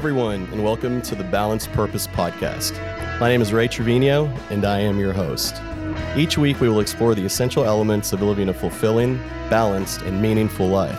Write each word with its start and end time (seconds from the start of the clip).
everyone, 0.00 0.48
and 0.50 0.64
welcome 0.64 1.02
to 1.02 1.14
the 1.14 1.24
Balanced 1.24 1.70
Purpose 1.72 2.06
Podcast. 2.06 2.72
My 3.20 3.28
name 3.28 3.42
is 3.42 3.52
Ray 3.52 3.68
Trevino, 3.68 4.34
and 4.48 4.64
I 4.64 4.80
am 4.80 4.98
your 4.98 5.12
host. 5.12 5.60
Each 6.16 6.38
week, 6.38 6.58
we 6.58 6.70
will 6.70 6.80
explore 6.80 7.14
the 7.14 7.26
essential 7.26 7.66
elements 7.66 8.14
of 8.14 8.22
living 8.22 8.48
a 8.48 8.54
fulfilling, 8.54 9.18
balanced, 9.50 10.00
and 10.00 10.22
meaningful 10.22 10.68
life. 10.68 10.98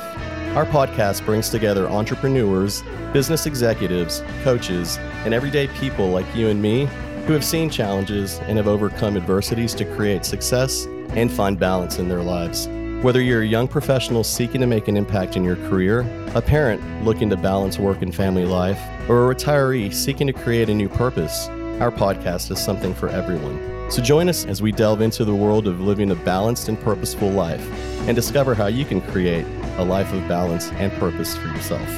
Our 0.55 0.67
podcast 0.67 1.25
brings 1.25 1.49
together 1.49 1.89
entrepreneurs, 1.89 2.83
business 3.11 3.47
executives, 3.47 4.21
coaches, 4.43 4.99
and 5.25 5.33
everyday 5.33 5.65
people 5.79 6.09
like 6.09 6.35
you 6.35 6.49
and 6.49 6.61
me 6.61 6.85
who 7.25 7.33
have 7.33 7.43
seen 7.43 7.71
challenges 7.71 8.37
and 8.41 8.57
have 8.57 8.67
overcome 8.67 9.17
adversities 9.17 9.73
to 9.73 9.95
create 9.95 10.25
success 10.25 10.85
and 11.15 11.31
find 11.31 11.57
balance 11.59 11.97
in 11.97 12.07
their 12.07 12.21
lives. 12.21 12.67
Whether 13.01 13.19
you're 13.19 13.41
a 13.41 13.47
young 13.47 13.67
professional 13.67 14.23
seeking 14.23 14.61
to 14.61 14.67
make 14.67 14.87
an 14.87 14.95
impact 14.95 15.35
in 15.35 15.43
your 15.43 15.55
career, 15.55 16.01
a 16.35 16.41
parent 16.41 17.03
looking 17.03 17.31
to 17.31 17.35
balance 17.35 17.79
work 17.79 18.03
and 18.03 18.13
family 18.13 18.45
life, 18.45 18.79
or 19.09 19.31
a 19.31 19.35
retiree 19.35 19.91
seeking 19.91 20.27
to 20.27 20.33
create 20.33 20.69
a 20.69 20.75
new 20.75 20.87
purpose, 20.87 21.47
our 21.79 21.89
podcast 21.89 22.51
is 22.51 22.63
something 22.63 22.93
for 22.93 23.09
everyone. 23.09 23.89
So 23.89 24.03
join 24.03 24.29
us 24.29 24.45
as 24.45 24.61
we 24.61 24.71
delve 24.71 25.01
into 25.01 25.25
the 25.25 25.33
world 25.33 25.67
of 25.67 25.81
living 25.81 26.11
a 26.11 26.15
balanced 26.15 26.69
and 26.69 26.79
purposeful 26.79 27.31
life 27.31 27.67
and 28.07 28.15
discover 28.15 28.53
how 28.53 28.67
you 28.67 28.85
can 28.85 29.01
create 29.01 29.47
a 29.77 29.83
life 29.83 30.13
of 30.13 30.27
balance 30.27 30.69
and 30.73 30.93
purpose 30.99 31.35
for 31.35 31.47
yourself. 31.47 31.89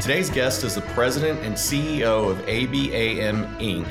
Today's 0.00 0.30
guest 0.30 0.64
is 0.64 0.76
the 0.76 0.84
president 0.94 1.40
and 1.40 1.54
CEO 1.54 2.30
of 2.30 2.38
ABAM 2.46 3.44
Inc., 3.58 3.86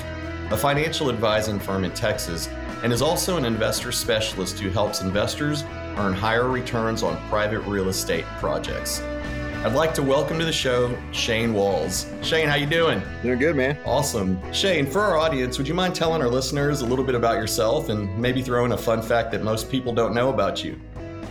a 0.52 0.58
financial 0.58 1.12
advising 1.12 1.60
firm 1.60 1.84
in 1.84 1.92
Texas 1.92 2.50
and 2.84 2.92
is 2.92 3.02
also 3.02 3.38
an 3.38 3.46
investor 3.46 3.92
specialist 3.92 4.60
who 4.60 4.70
helps 4.70 5.02
investors 5.02 5.64
earn 5.98 6.14
higher 6.14 6.50
returns 6.50 7.02
on 7.02 7.18
private 7.30 7.62
real 7.62 7.88
estate 7.88 8.26
projects. 8.40 9.02
I'd 9.64 9.74
like 9.74 9.94
to 9.94 10.04
welcome 10.04 10.38
to 10.40 10.44
the 10.44 10.52
show 10.52 10.94
Shane 11.14 11.54
Walls. 11.54 12.06
Shane, 12.22 12.50
how 12.50 12.56
you 12.56 12.66
doing? 12.66 13.02
Doing 13.22 13.40
good, 13.40 13.56
man. 13.56 13.78
Awesome. 13.86 14.38
Shane, 14.52 14.86
for 14.86 15.00
our 15.00 15.16
audience, 15.16 15.58
would 15.58 15.66
you 15.66 15.74
mind 15.74 15.96
telling 15.96 16.22
our 16.22 16.28
listeners 16.28 16.82
a 16.82 16.86
little 16.86 17.06
bit 17.06 17.16
about 17.16 17.38
yourself 17.38 17.88
and 17.88 18.16
maybe 18.20 18.42
throw 18.42 18.66
in 18.66 18.74
a 18.74 18.78
fun 18.78 19.02
fact 19.02 19.32
that 19.32 19.42
most 19.42 19.72
people 19.72 19.94
don't 19.94 20.14
know 20.14 20.28
about 20.28 20.66
you? 20.66 20.78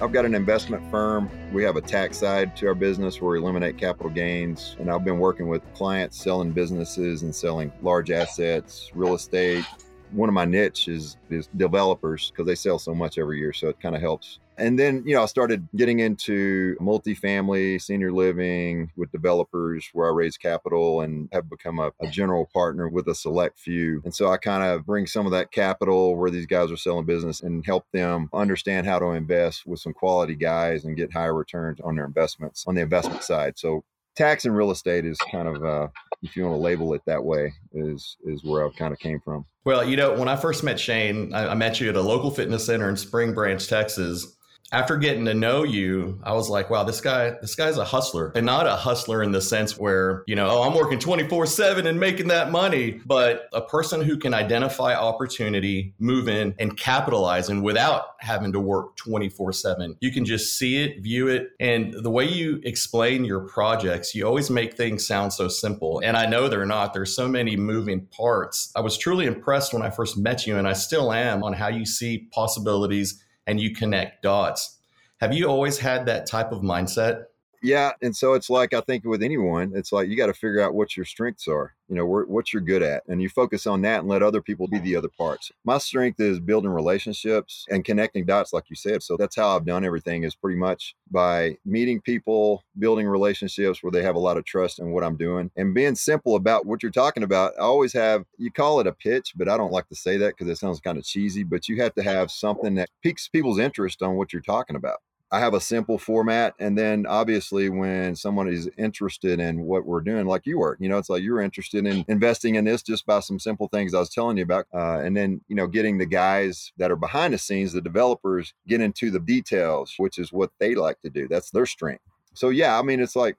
I've 0.01 0.13
got 0.13 0.25
an 0.25 0.35
investment 0.35 0.91
firm. 0.91 1.31
We 1.53 1.63
have 1.65 1.77
a 1.77 1.83
tax 1.83 2.17
side 2.17 2.57
to 2.57 2.67
our 2.69 2.75
business 2.75 3.21
where 3.21 3.33
we 3.33 3.39
eliminate 3.39 3.77
capital 3.77 4.11
gains. 4.11 4.77
And 4.81 4.91
I've 4.91 5.05
been 5.05 5.19
working 5.19 5.49
with 5.49 5.63
clients 5.75 6.17
selling 6.17 6.53
businesses 6.53 7.23
and 7.23 7.35
selling 7.35 7.71
large 7.83 8.11
assets, 8.11 8.91
real 8.95 9.15
estate, 9.15 9.67
one 10.13 10.29
of 10.29 10.35
my 10.35 10.45
niche 10.45 10.89
is, 10.89 11.17
is 11.31 11.49
developers 11.57 12.31
because 12.31 12.47
they 12.47 12.55
sell 12.55 12.79
so 12.79 12.95
much 12.95 13.19
every 13.19 13.39
year. 13.39 13.53
So 13.53 13.69
it 13.69 13.81
kind 13.81 13.95
of 13.95 14.01
helps. 14.01 14.39
And 14.59 14.79
then, 14.79 15.03
you 15.07 15.15
know, 15.15 15.23
I 15.23 15.27
started 15.27 15.67
getting 15.75 16.01
into 16.01 16.77
multifamily, 16.77 17.81
senior 17.81 18.13
living 18.13 18.93
with 18.97 19.11
developers 19.11 19.89
where 19.93 20.09
I 20.09 20.13
raise 20.13 20.37
capital 20.37 21.01
and 21.01 21.29
have 21.33 21.49
become 21.49 21.79
a, 21.79 21.91
a 22.01 22.07
general 22.09 22.49
partner 22.53 22.89
with 22.89 23.09
a 23.09 23.15
select 23.15 23.59
few. 23.59 24.03
And 24.05 24.15
so 24.15 24.31
I 24.31 24.37
kind 24.37 24.63
of 24.63 24.85
bring 24.85 25.07
some 25.07 25.27
of 25.27 25.33
that 25.33 25.53
capital 25.53 26.17
where 26.17 26.31
these 26.31 26.47
guys 26.47 26.71
are 26.71 26.77
selling 26.77 27.07
business 27.07 27.41
and 27.41 27.65
help 27.65 27.87
them 27.93 28.29
understand 28.33 28.87
how 28.87 28.99
to 28.99 29.07
invest 29.07 29.67
with 29.67 29.81
some 29.81 29.95
quality 29.95 30.35
guys 30.35 30.85
and 30.85 30.97
get 30.97 31.13
higher 31.13 31.35
returns 31.35 31.81
on 31.81 31.97
their 31.97 32.05
investments 32.05 32.65
on 32.67 32.75
the 32.75 32.83
investment 32.83 33.23
side. 33.23 33.59
So 33.59 33.85
tax 34.17 34.45
and 34.45 34.57
real 34.57 34.71
estate 34.71 35.05
is 35.05 35.19
kind 35.31 35.49
of 35.49 35.65
uh, 35.65 35.89
if 36.23 36.37
you 36.37 36.45
want 36.45 36.57
to 36.57 36.61
label 36.61 36.95
it 36.95 37.03
that 37.07 37.23
way 37.23 37.53
is 37.73 38.17
is 38.25 38.45
where 38.45 38.67
i 38.67 38.71
kind 38.73 38.93
of 38.93 38.99
came 38.99 39.21
from. 39.21 39.45
Well 39.65 39.85
you 39.85 39.97
know 39.97 40.15
when 40.15 40.29
i 40.29 40.37
first 40.37 40.63
met 40.65 40.79
shane 40.79 41.33
I, 41.35 41.49
I 41.49 41.55
met 41.55 41.81
you 41.81 41.89
at 41.89 41.97
a 41.97 42.01
local 42.01 42.31
fitness 42.31 42.67
center 42.67 42.89
in 42.89 42.97
spring 42.97 43.33
branch 43.33 43.69
texas 43.69 44.37
after 44.73 44.97
getting 44.97 45.27
to 45.27 45.35
know 45.35 45.63
you, 45.63 46.19
I 46.23 46.33
was 46.33 46.49
like, 46.49 46.71
wow, 46.71 46.83
this 46.83 47.01
guy, 47.01 47.35
this 47.43 47.55
guy's 47.55 47.77
a 47.77 47.85
hustler 47.85 48.33
and 48.35 48.47
not 48.47 48.67
a 48.67 48.75
hustler 48.75 49.23
in 49.23 49.31
the 49.31 49.41
sense 49.43 49.79
where, 49.79 50.25
you 50.27 50.35
know, 50.35 50.49
oh, 50.49 50.63
I'm 50.63 50.75
working 50.75 50.99
24 50.99 51.45
seven 51.47 51.87
and 51.87 52.01
making 52.01 52.29
that 52.29 52.51
money, 52.51 53.01
but 53.05 53.49
a 53.53 53.61
person 53.61 54.01
who 54.01 54.17
can 54.17 54.33
identify 54.33 54.95
opportunity, 54.95 55.95
move 55.99 56.27
in 56.27 56.55
and 56.59 56.77
capitalize 56.77 57.51
and 57.51 57.63
without 57.63 58.15
having 58.21 58.53
to 58.53 58.61
work 58.61 58.97
24 58.97 59.53
seven. 59.53 59.97
You 60.01 60.11
can 60.11 60.25
just 60.25 60.57
see 60.57 60.83
it, 60.83 61.03
view 61.03 61.29
it. 61.29 61.51
And 61.61 61.93
the 61.93 62.11
way 62.11 62.25
you 62.25 62.61
explain 62.65 63.27
your 63.27 63.41
projects, 63.41 64.15
you 64.15 64.27
always 64.27 64.49
make 64.51 64.75
things 64.75 65.07
sound 65.07 65.35
so 65.35 65.49
simple. 65.49 66.01
And 66.03 66.17
I 66.17 66.25
know 66.25 66.49
they're 66.49 66.65
not. 66.65 66.95
There's 66.95 67.15
so 67.15 67.29
many 67.29 67.57
moving 67.57 68.07
parts. 68.07 68.73
I 68.75 68.81
was 68.81 68.97
truly 68.97 69.27
impressed 69.27 69.75
when 69.75 69.83
I 69.83 69.91
first 69.91 70.17
met 70.17 70.47
you 70.47 70.57
and 70.57 70.67
I 70.67 70.73
still 70.73 71.13
am 71.13 71.43
on 71.43 71.53
how 71.53 71.69
you 71.69 71.85
see 71.85 72.29
possibilities 72.33 73.22
and 73.47 73.61
you 73.61 73.75
connect 73.75 74.23
dots. 74.23 74.79
Have 75.21 75.35
you 75.35 75.47
always 75.47 75.79
had 75.79 76.07
that 76.07 76.27
type 76.27 76.53
of 76.53 76.63
mindset? 76.63 77.25
Yeah, 77.65 77.93
and 78.03 78.15
so 78.17 78.35
it's 78.35 78.51
like 78.51 78.75
I 78.75 78.81
think 78.81 79.05
with 79.05 79.23
anyone, 79.23 79.71
it's 79.77 79.93
like 79.93 80.09
you 80.09 80.17
got 80.17 80.27
to 80.27 80.35
figure 80.35 80.61
out 80.61 80.75
what 80.75 80.97
your 80.97 81.07
strengths 81.07 81.47
are. 81.47 81.75
You 81.89 81.95
know, 81.95 82.07
what 82.07 82.53
you're 82.53 82.63
good 82.63 82.83
at, 82.83 83.05
and 83.07 83.23
you 83.23 83.29
focus 83.29 83.67
on 83.67 83.83
that 83.83 84.01
and 84.01 84.09
let 84.09 84.23
other 84.23 84.43
people 84.43 84.67
be 84.67 84.79
the 84.79 84.97
other 84.97 85.11
parts. 85.17 85.53
My 85.65 85.79
strength 85.79 86.19
is 86.19 86.41
building 86.41 86.71
relationships 86.71 87.67
and 87.71 87.85
connecting 87.85 88.25
dots, 88.25 88.53
like 88.53 88.65
you 88.69 88.75
said. 88.75 89.03
So 89.03 89.17
that's 89.17 89.37
how 89.37 89.55
I've 89.55 89.67
done 89.67 89.85
everything. 89.85 90.25
Is 90.25 90.35
pretty 90.35 90.59
much 90.59 90.97
by 91.11 91.59
meeting 91.65 92.01
people, 92.01 92.65
building 92.79 93.07
relationships 93.07 93.81
where 93.83 93.93
they 93.93 94.03
have 94.03 94.17
a 94.17 94.21
lot 94.21 94.39
of 94.39 94.45
trust 94.45 94.81
in 94.81 94.91
what 94.91 95.05
I'm 95.05 95.17
doing, 95.17 95.53
and 95.57 95.75
being 95.75 95.95
simple 95.95 96.35
about 96.35 96.67
what 96.67 96.83
you're 96.83 96.91
talking 96.91 97.23
about. 97.23 97.53
I 97.59 97.63
always 97.63 97.93
have 97.93 98.25
you 98.39 98.51
call 98.51 98.81
it 98.81 98.89
a 98.89 98.93
pitch, 98.93 99.35
but 99.37 99.49
I 99.49 99.57
don't 99.57 99.73
like 99.73 99.89
to 99.91 99.95
say 99.95 100.17
that 100.17 100.35
because 100.37 100.49
it 100.49 100.59
sounds 100.59 100.81
kind 100.81 100.99
of 100.99 101.05
cheesy. 101.05 101.45
But 101.45 101.69
you 101.69 101.81
have 101.83 101.95
to 101.95 102.03
have 102.03 102.33
something 102.33 102.75
that 102.75 102.91
piques 103.05 103.29
people's 103.29 103.61
interest 103.61 104.03
on 104.03 104.17
what 104.17 104.33
you're 104.33 104.43
talking 104.43 104.75
about. 104.75 104.99
I 105.33 105.41
have 105.41 105.55
a 105.55 105.61
simple 105.61 105.97
format. 105.97 106.55
And 106.59 106.77
then 106.77 107.07
obviously, 107.07 107.71
when 107.71 108.15
someone 108.15 108.49
is 108.49 108.69
interested 108.77 109.41
in 109.41 109.63
what 109.63 109.87
we're 109.87 110.03
doing, 110.03 110.27
like 110.27 110.45
you 110.45 110.59
were, 110.59 110.77
you 110.79 110.91
know, 110.91 110.99
it's 110.99 111.09
like 111.09 111.23
you're 111.23 111.41
interested 111.41 111.87
in 111.87 112.05
investing 112.07 112.57
in 112.57 112.67
this 112.67 112.83
just 112.83 113.07
by 113.07 113.21
some 113.21 113.39
simple 113.39 113.67
things 113.69 113.95
I 113.95 113.99
was 114.01 114.11
telling 114.11 114.37
you 114.37 114.43
about. 114.43 114.67
Uh, 114.75 115.01
and 115.03 115.17
then, 115.17 115.41
you 115.49 115.57
know, 115.57 115.67
getting 115.67 115.97
the 115.97 116.07
guys 116.07 116.73
that 116.77 116.91
are 116.91 116.97
behind 116.97 117.33
the 117.33 117.39
scenes, 117.39 117.73
the 117.73 117.81
developers, 117.81 118.53
get 118.69 118.83
into 118.83 119.11
the 119.11 119.21
details, 119.21 119.95
which 119.97 120.19
is 120.19 120.35
what 120.35 120.51
they 120.59 120.75
like 120.75 121.01
to 121.01 121.09
do. 121.09 121.27
That's 121.27 121.51
their 121.51 121.67
strength. 121.67 122.05
So, 122.35 122.51
yeah, 122.51 122.79
I 122.79 122.83
mean, 122.83 123.01
it's 123.01 123.17
like 123.17 123.39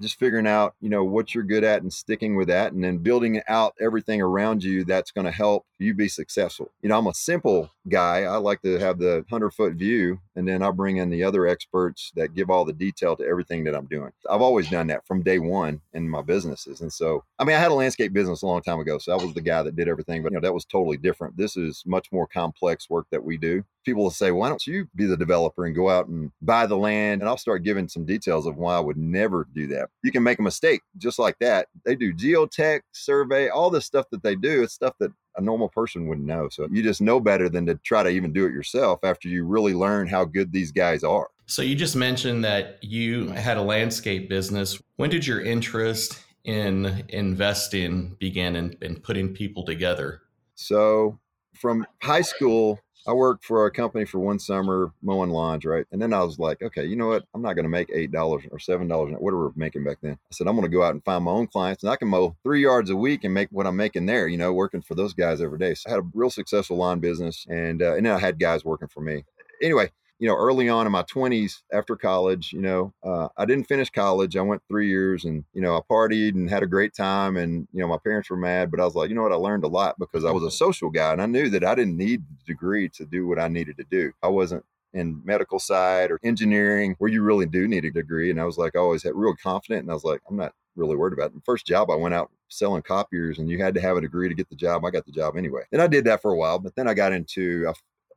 just 0.00 0.18
figuring 0.18 0.46
out 0.46 0.74
you 0.80 0.88
know 0.88 1.04
what 1.04 1.34
you're 1.34 1.44
good 1.44 1.64
at 1.64 1.82
and 1.82 1.92
sticking 1.92 2.36
with 2.36 2.48
that 2.48 2.72
and 2.72 2.82
then 2.82 2.98
building 2.98 3.40
out 3.48 3.74
everything 3.80 4.20
around 4.20 4.62
you 4.62 4.84
that's 4.84 5.10
going 5.10 5.24
to 5.24 5.30
help 5.30 5.66
you 5.78 5.94
be 5.94 6.08
successful. 6.08 6.70
You 6.82 6.88
know 6.88 6.98
i'm 6.98 7.06
a 7.06 7.14
simple 7.14 7.70
guy. 7.88 8.22
I 8.22 8.36
like 8.36 8.62
to 8.62 8.78
have 8.78 8.98
the 8.98 9.24
100 9.28 9.50
foot 9.50 9.74
view 9.74 10.20
and 10.36 10.48
then 10.48 10.62
i 10.62 10.70
bring 10.70 10.96
in 10.96 11.10
the 11.10 11.24
other 11.24 11.46
experts 11.46 12.12
that 12.16 12.34
give 12.34 12.50
all 12.50 12.64
the 12.64 12.72
detail 12.72 13.16
to 13.16 13.24
everything 13.24 13.64
that 13.64 13.74
i'm 13.74 13.86
doing. 13.86 14.12
I've 14.28 14.42
always 14.42 14.70
done 14.70 14.88
that 14.88 15.06
from 15.06 15.22
day 15.22 15.38
one 15.38 15.80
in 15.92 16.08
my 16.08 16.22
businesses 16.22 16.80
and 16.80 16.92
so 16.92 17.24
i 17.38 17.44
mean 17.44 17.56
i 17.56 17.60
had 17.60 17.70
a 17.70 17.74
landscape 17.74 18.12
business 18.12 18.42
a 18.42 18.46
long 18.46 18.62
time 18.62 18.80
ago 18.80 18.98
so 18.98 19.12
i 19.12 19.22
was 19.22 19.34
the 19.34 19.40
guy 19.40 19.62
that 19.62 19.76
did 19.76 19.88
everything 19.88 20.22
but 20.22 20.32
you 20.32 20.36
know 20.36 20.40
that 20.40 20.54
was 20.54 20.64
totally 20.64 20.96
different. 20.96 21.36
This 21.36 21.56
is 21.56 21.82
much 21.86 22.10
more 22.10 22.26
complex 22.26 22.90
work 22.90 23.06
that 23.10 23.24
we 23.24 23.36
do 23.36 23.64
people 23.84 24.02
will 24.02 24.10
say, 24.10 24.30
why 24.30 24.48
don't 24.48 24.66
you 24.66 24.88
be 24.94 25.06
the 25.06 25.16
developer 25.16 25.66
and 25.66 25.74
go 25.74 25.88
out 25.88 26.08
and 26.08 26.30
buy 26.42 26.66
the 26.66 26.76
land? 26.76 27.20
And 27.20 27.28
I'll 27.28 27.36
start 27.36 27.62
giving 27.62 27.88
some 27.88 28.04
details 28.04 28.46
of 28.46 28.56
why 28.56 28.76
I 28.76 28.80
would 28.80 28.96
never 28.96 29.46
do 29.54 29.66
that. 29.68 29.90
You 30.02 30.12
can 30.12 30.22
make 30.22 30.38
a 30.38 30.42
mistake 30.42 30.82
just 30.98 31.18
like 31.18 31.36
that. 31.40 31.68
They 31.84 31.94
do 31.94 32.12
geotech, 32.14 32.80
survey, 32.92 33.48
all 33.48 33.70
the 33.70 33.80
stuff 33.80 34.06
that 34.10 34.22
they 34.22 34.34
do. 34.34 34.62
It's 34.62 34.74
stuff 34.74 34.94
that 35.00 35.12
a 35.36 35.40
normal 35.40 35.68
person 35.68 36.06
wouldn't 36.06 36.26
know. 36.26 36.48
So 36.48 36.68
you 36.70 36.82
just 36.82 37.00
know 37.00 37.20
better 37.20 37.48
than 37.48 37.66
to 37.66 37.74
try 37.76 38.02
to 38.02 38.08
even 38.08 38.32
do 38.32 38.46
it 38.46 38.52
yourself 38.52 39.00
after 39.02 39.28
you 39.28 39.44
really 39.44 39.74
learn 39.74 40.06
how 40.06 40.24
good 40.24 40.52
these 40.52 40.72
guys 40.72 41.02
are. 41.02 41.28
So 41.46 41.62
you 41.62 41.74
just 41.74 41.96
mentioned 41.96 42.44
that 42.44 42.78
you 42.82 43.28
had 43.28 43.56
a 43.56 43.62
landscape 43.62 44.28
business. 44.28 44.80
When 44.96 45.10
did 45.10 45.26
your 45.26 45.42
interest 45.42 46.18
in 46.44 47.04
investing 47.08 48.16
begin 48.18 48.56
and 48.56 48.74
in, 48.80 48.94
in 48.94 49.00
putting 49.00 49.34
people 49.34 49.64
together? 49.64 50.22
So 50.54 51.18
from 51.54 51.86
high 52.02 52.22
school, 52.22 52.80
I 53.06 53.12
worked 53.12 53.44
for 53.44 53.66
a 53.66 53.70
company 53.70 54.04
for 54.06 54.18
one 54.18 54.38
summer 54.38 54.92
mowing 55.02 55.30
lawns, 55.30 55.64
right? 55.64 55.84
And 55.92 56.00
then 56.00 56.12
I 56.12 56.22
was 56.22 56.38
like, 56.38 56.62
okay, 56.62 56.86
you 56.86 56.96
know 56.96 57.08
what? 57.08 57.24
I'm 57.34 57.42
not 57.42 57.52
going 57.54 57.64
to 57.64 57.70
make 57.70 57.90
eight 57.92 58.10
dollars 58.10 58.44
or 58.50 58.58
seven 58.58 58.88
dollars, 58.88 59.14
whatever 59.18 59.46
we're 59.46 59.52
making 59.56 59.84
back 59.84 59.98
then. 60.02 60.12
I 60.12 60.32
said 60.32 60.46
I'm 60.46 60.56
going 60.56 60.70
to 60.70 60.74
go 60.74 60.82
out 60.82 60.94
and 60.94 61.04
find 61.04 61.24
my 61.24 61.30
own 61.32 61.46
clients, 61.46 61.82
and 61.82 61.92
I 61.92 61.96
can 61.96 62.08
mow 62.08 62.36
three 62.42 62.62
yards 62.62 62.90
a 62.90 62.96
week 62.96 63.24
and 63.24 63.34
make 63.34 63.48
what 63.50 63.66
I'm 63.66 63.76
making 63.76 64.06
there. 64.06 64.26
You 64.26 64.38
know, 64.38 64.52
working 64.52 64.82
for 64.82 64.94
those 64.94 65.12
guys 65.12 65.40
every 65.40 65.58
day. 65.58 65.74
So 65.74 65.90
I 65.90 65.94
had 65.94 66.00
a 66.00 66.08
real 66.14 66.30
successful 66.30 66.78
lawn 66.78 67.00
business, 67.00 67.46
and 67.48 67.82
uh, 67.82 67.94
and 67.94 68.06
then 68.06 68.14
I 68.14 68.18
had 68.18 68.38
guys 68.38 68.64
working 68.64 68.88
for 68.88 69.00
me. 69.00 69.24
Anyway, 69.62 69.90
you 70.18 70.28
know, 70.28 70.36
early 70.36 70.68
on 70.68 70.86
in 70.86 70.92
my 70.92 71.02
20s 71.02 71.62
after 71.72 71.96
college, 71.96 72.52
you 72.52 72.60
know, 72.60 72.92
uh, 73.02 73.28
I 73.36 73.44
didn't 73.44 73.68
finish 73.68 73.90
college. 73.90 74.36
I 74.36 74.42
went 74.42 74.62
three 74.68 74.88
years 74.88 75.24
and, 75.24 75.44
you 75.52 75.60
know, 75.60 75.76
I 75.76 75.80
partied 75.90 76.34
and 76.34 76.48
had 76.48 76.62
a 76.62 76.68
great 76.68 76.94
time. 76.94 77.36
And, 77.36 77.66
you 77.72 77.80
know, 77.80 77.88
my 77.88 77.98
parents 77.98 78.30
were 78.30 78.36
mad, 78.36 78.70
but 78.70 78.80
I 78.80 78.84
was 78.84 78.94
like, 78.94 79.08
you 79.08 79.14
know 79.14 79.22
what? 79.22 79.32
I 79.32 79.36
learned 79.36 79.64
a 79.64 79.68
lot 79.68 79.98
because 79.98 80.24
I 80.24 80.30
was 80.30 80.44
a 80.44 80.50
social 80.50 80.90
guy 80.90 81.12
and 81.12 81.20
I 81.20 81.26
knew 81.26 81.50
that 81.50 81.64
I 81.64 81.74
didn't 81.74 81.96
need 81.96 82.22
the 82.28 82.52
degree 82.52 82.88
to 82.90 83.04
do 83.04 83.26
what 83.26 83.40
I 83.40 83.48
needed 83.48 83.76
to 83.78 83.84
do. 83.90 84.12
I 84.22 84.28
wasn't 84.28 84.64
in 84.92 85.20
medical 85.24 85.58
side 85.58 86.12
or 86.12 86.20
engineering 86.22 86.94
where 86.98 87.10
you 87.10 87.22
really 87.22 87.46
do 87.46 87.66
need 87.66 87.84
a 87.84 87.90
degree. 87.90 88.30
And 88.30 88.40
I 88.40 88.44
was 88.44 88.56
like, 88.56 88.76
I 88.76 88.78
always 88.78 89.02
had 89.02 89.14
real 89.14 89.34
confident. 89.34 89.82
And 89.82 89.90
I 89.90 89.94
was 89.94 90.04
like, 90.04 90.20
I'm 90.28 90.36
not 90.36 90.52
really 90.76 90.96
worried 90.96 91.12
about 91.12 91.26
it. 91.26 91.34
The 91.34 91.40
first 91.44 91.66
job 91.66 91.90
I 91.90 91.96
went 91.96 92.14
out 92.14 92.30
selling 92.48 92.82
copiers 92.82 93.38
and 93.38 93.50
you 93.50 93.58
had 93.62 93.74
to 93.74 93.80
have 93.80 93.96
a 93.96 94.00
degree 94.00 94.28
to 94.28 94.34
get 94.34 94.48
the 94.48 94.56
job. 94.56 94.84
I 94.84 94.90
got 94.90 95.04
the 95.06 95.12
job 95.12 95.36
anyway. 95.36 95.62
And 95.72 95.82
I 95.82 95.88
did 95.88 96.04
that 96.04 96.22
for 96.22 96.30
a 96.30 96.36
while, 96.36 96.60
but 96.60 96.76
then 96.76 96.86
I 96.88 96.94
got 96.94 97.12
into, 97.12 97.66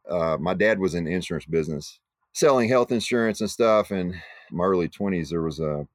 uh, 0.09 0.37
my 0.39 0.53
dad 0.53 0.79
was 0.79 0.95
in 0.95 1.03
the 1.03 1.13
insurance 1.13 1.45
business, 1.45 1.99
selling 2.33 2.69
health 2.69 2.91
insurance 2.91 3.41
and 3.41 3.49
stuff. 3.49 3.91
And 3.91 4.15
my 4.51 4.63
early 4.63 4.89
20s, 4.89 5.29
there 5.29 5.41
was 5.41 5.59
a, 5.59 5.87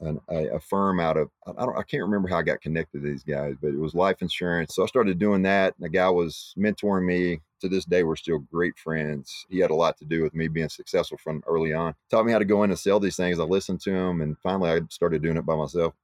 an, 0.00 0.20
a, 0.28 0.56
a, 0.56 0.60
firm 0.60 0.98
out 0.98 1.16
of 1.16 1.28
I 1.46 1.64
don't 1.64 1.78
I 1.78 1.82
can't 1.82 2.02
remember 2.02 2.28
how 2.28 2.38
I 2.38 2.42
got 2.42 2.60
connected 2.60 3.02
to 3.02 3.08
these 3.08 3.22
guys, 3.22 3.54
but 3.60 3.68
it 3.68 3.78
was 3.78 3.94
life 3.94 4.16
insurance. 4.20 4.74
So 4.74 4.82
I 4.82 4.86
started 4.86 5.18
doing 5.18 5.42
that. 5.42 5.74
And 5.76 5.84
the 5.84 5.88
guy 5.88 6.08
was 6.08 6.54
mentoring 6.58 7.04
me. 7.04 7.40
To 7.60 7.68
this 7.68 7.84
day, 7.84 8.02
we're 8.02 8.16
still 8.16 8.40
great 8.40 8.76
friends. 8.76 9.46
He 9.48 9.60
had 9.60 9.70
a 9.70 9.74
lot 9.76 9.96
to 9.98 10.04
do 10.04 10.20
with 10.24 10.34
me 10.34 10.48
being 10.48 10.68
successful 10.68 11.16
from 11.22 11.44
early 11.46 11.72
on. 11.72 11.94
Taught 12.10 12.26
me 12.26 12.32
how 12.32 12.40
to 12.40 12.44
go 12.44 12.64
in 12.64 12.70
and 12.70 12.78
sell 12.78 12.98
these 12.98 13.14
things. 13.14 13.38
I 13.38 13.44
listened 13.44 13.80
to 13.82 13.92
him, 13.92 14.20
and 14.20 14.36
finally, 14.42 14.68
I 14.68 14.80
started 14.90 15.22
doing 15.22 15.36
it 15.36 15.46
by 15.46 15.54
myself. 15.54 15.94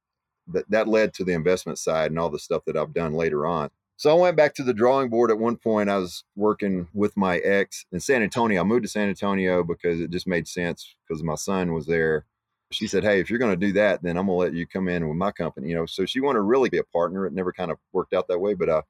That 0.47 0.71
that 0.71 0.87
led 0.87 1.13
to 1.15 1.25
the 1.25 1.33
investment 1.33 1.77
side 1.77 2.11
and 2.11 2.17
all 2.17 2.29
the 2.29 2.39
stuff 2.39 2.63
that 2.65 2.77
I've 2.77 2.93
done 2.93 3.13
later 3.13 3.45
on. 3.45 3.69
So 3.99 4.09
I 4.09 4.13
went 4.13 4.37
back 4.37 4.55
to 4.55 4.63
the 4.63 4.73
drawing 4.73 5.09
board 5.09 5.29
at 5.29 5.37
one 5.37 5.57
point. 5.57 5.89
I 5.89 5.97
was 5.97 6.23
working 6.35 6.87
with 6.93 7.17
my 7.17 7.37
ex 7.39 7.85
in 7.91 7.99
San 7.99 8.23
Antonio. 8.23 8.61
I 8.61 8.63
moved 8.63 8.83
to 8.83 8.89
San 8.89 9.09
Antonio 9.09 9.63
because 9.63 9.99
it 9.99 10.09
just 10.09 10.25
made 10.25 10.47
sense 10.47 10.95
because 11.07 11.21
my 11.21 11.35
son 11.35 11.73
was 11.73 11.85
there 11.85 12.25
she 12.71 12.87
said, 12.87 13.03
Hey, 13.03 13.19
if 13.19 13.29
you're 13.29 13.39
going 13.39 13.57
to 13.57 13.67
do 13.67 13.73
that, 13.73 14.03
then 14.03 14.17
I'm 14.17 14.27
going 14.27 14.37
to 14.37 14.43
let 14.43 14.53
you 14.53 14.67
come 14.67 14.87
in 14.87 15.07
with 15.07 15.17
my 15.17 15.31
company. 15.31 15.69
You 15.69 15.75
know, 15.75 15.85
so 15.85 16.05
she 16.05 16.19
wanted 16.19 16.39
to 16.39 16.43
really 16.43 16.69
be 16.69 16.77
a 16.77 16.83
partner. 16.83 17.25
It 17.25 17.33
never 17.33 17.51
kind 17.51 17.71
of 17.71 17.77
worked 17.93 18.13
out 18.13 18.27
that 18.27 18.39
way, 18.39 18.53
but 18.53 18.69
uh, 18.69 18.81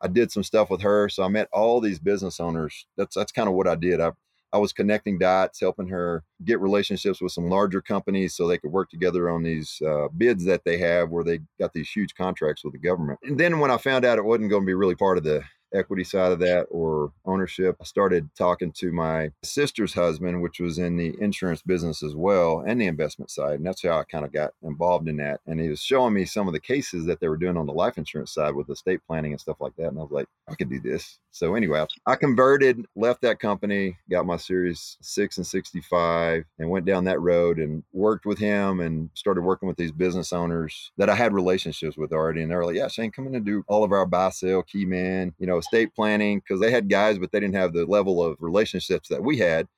I 0.00 0.08
did 0.08 0.32
some 0.32 0.42
stuff 0.42 0.70
with 0.70 0.82
her. 0.82 1.08
So 1.08 1.22
I 1.22 1.28
met 1.28 1.48
all 1.52 1.80
these 1.80 1.98
business 1.98 2.40
owners. 2.40 2.86
That's, 2.96 3.14
that's 3.14 3.32
kind 3.32 3.48
of 3.48 3.54
what 3.54 3.68
I 3.68 3.76
did. 3.76 4.00
I, 4.00 4.12
I 4.52 4.58
was 4.58 4.72
connecting 4.72 5.18
dots, 5.18 5.60
helping 5.60 5.88
her 5.88 6.24
get 6.44 6.60
relationships 6.60 7.20
with 7.20 7.32
some 7.32 7.48
larger 7.48 7.80
companies 7.80 8.34
so 8.34 8.46
they 8.46 8.58
could 8.58 8.72
work 8.72 8.90
together 8.90 9.30
on 9.30 9.42
these 9.42 9.80
uh, 9.86 10.08
bids 10.16 10.44
that 10.44 10.64
they 10.64 10.78
have 10.78 11.10
where 11.10 11.24
they 11.24 11.40
got 11.58 11.72
these 11.72 11.90
huge 11.90 12.14
contracts 12.14 12.64
with 12.64 12.72
the 12.72 12.78
government. 12.78 13.20
And 13.22 13.38
then 13.38 13.60
when 13.60 13.70
I 13.70 13.78
found 13.78 14.04
out 14.04 14.18
it 14.18 14.24
wasn't 14.24 14.50
going 14.50 14.62
to 14.62 14.66
be 14.66 14.74
really 14.74 14.96
part 14.96 15.18
of 15.18 15.24
the 15.24 15.42
equity 15.72 16.04
side 16.04 16.32
of 16.32 16.38
that 16.40 16.66
or 16.70 17.12
ownership. 17.24 17.76
I 17.80 17.84
started 17.84 18.28
talking 18.36 18.72
to 18.72 18.92
my 18.92 19.30
sister's 19.42 19.94
husband, 19.94 20.42
which 20.42 20.60
was 20.60 20.78
in 20.78 20.96
the 20.96 21.14
insurance 21.20 21.62
business 21.62 22.02
as 22.02 22.14
well 22.14 22.64
and 22.66 22.80
the 22.80 22.86
investment 22.86 23.30
side. 23.30 23.54
And 23.54 23.66
that's 23.66 23.82
how 23.82 23.98
I 23.98 24.04
kind 24.04 24.24
of 24.24 24.32
got 24.32 24.52
involved 24.62 25.08
in 25.08 25.16
that. 25.18 25.40
And 25.46 25.60
he 25.60 25.68
was 25.68 25.82
showing 25.82 26.14
me 26.14 26.24
some 26.24 26.46
of 26.46 26.54
the 26.54 26.60
cases 26.60 27.06
that 27.06 27.20
they 27.20 27.28
were 27.28 27.36
doing 27.36 27.56
on 27.56 27.66
the 27.66 27.72
life 27.72 27.98
insurance 27.98 28.32
side 28.34 28.54
with 28.54 28.70
estate 28.70 29.00
planning 29.06 29.32
and 29.32 29.40
stuff 29.40 29.60
like 29.60 29.76
that. 29.76 29.88
And 29.88 29.98
I 29.98 30.02
was 30.02 30.10
like, 30.10 30.26
I 30.48 30.54
could 30.54 30.70
do 30.70 30.80
this. 30.80 31.18
So 31.30 31.54
anyway, 31.54 31.84
I 32.06 32.16
converted, 32.16 32.86
left 32.96 33.22
that 33.22 33.38
company, 33.38 33.96
got 34.10 34.26
my 34.26 34.36
series 34.36 34.96
six 35.00 35.36
and 35.36 35.46
65 35.46 36.44
and 36.58 36.70
went 36.70 36.86
down 36.86 37.04
that 37.04 37.20
road 37.20 37.58
and 37.58 37.84
worked 37.92 38.26
with 38.26 38.38
him 38.38 38.80
and 38.80 39.10
started 39.14 39.42
working 39.42 39.68
with 39.68 39.76
these 39.76 39.92
business 39.92 40.32
owners 40.32 40.90
that 40.96 41.08
I 41.08 41.14
had 41.14 41.32
relationships 41.32 41.96
with 41.96 42.12
already. 42.12 42.42
And 42.42 42.50
they 42.50 42.56
were 42.56 42.66
like, 42.66 42.76
yeah, 42.76 42.88
Shane, 42.88 43.12
come 43.12 43.26
in 43.26 43.34
and 43.34 43.44
do 43.44 43.64
all 43.68 43.84
of 43.84 43.92
our 43.92 44.06
buy 44.06 44.30
sale, 44.30 44.62
key 44.62 44.84
man, 44.84 45.34
you 45.38 45.46
know, 45.46 45.59
estate 45.60 45.94
planning 45.94 46.40
because 46.40 46.60
they 46.60 46.70
had 46.70 46.88
guys, 46.88 47.18
but 47.18 47.32
they 47.32 47.40
didn't 47.40 47.54
have 47.54 47.72
the 47.72 47.86
level 47.86 48.22
of 48.22 48.36
relationships 48.40 49.08
that 49.08 49.22
we 49.22 49.38
had. 49.38 49.68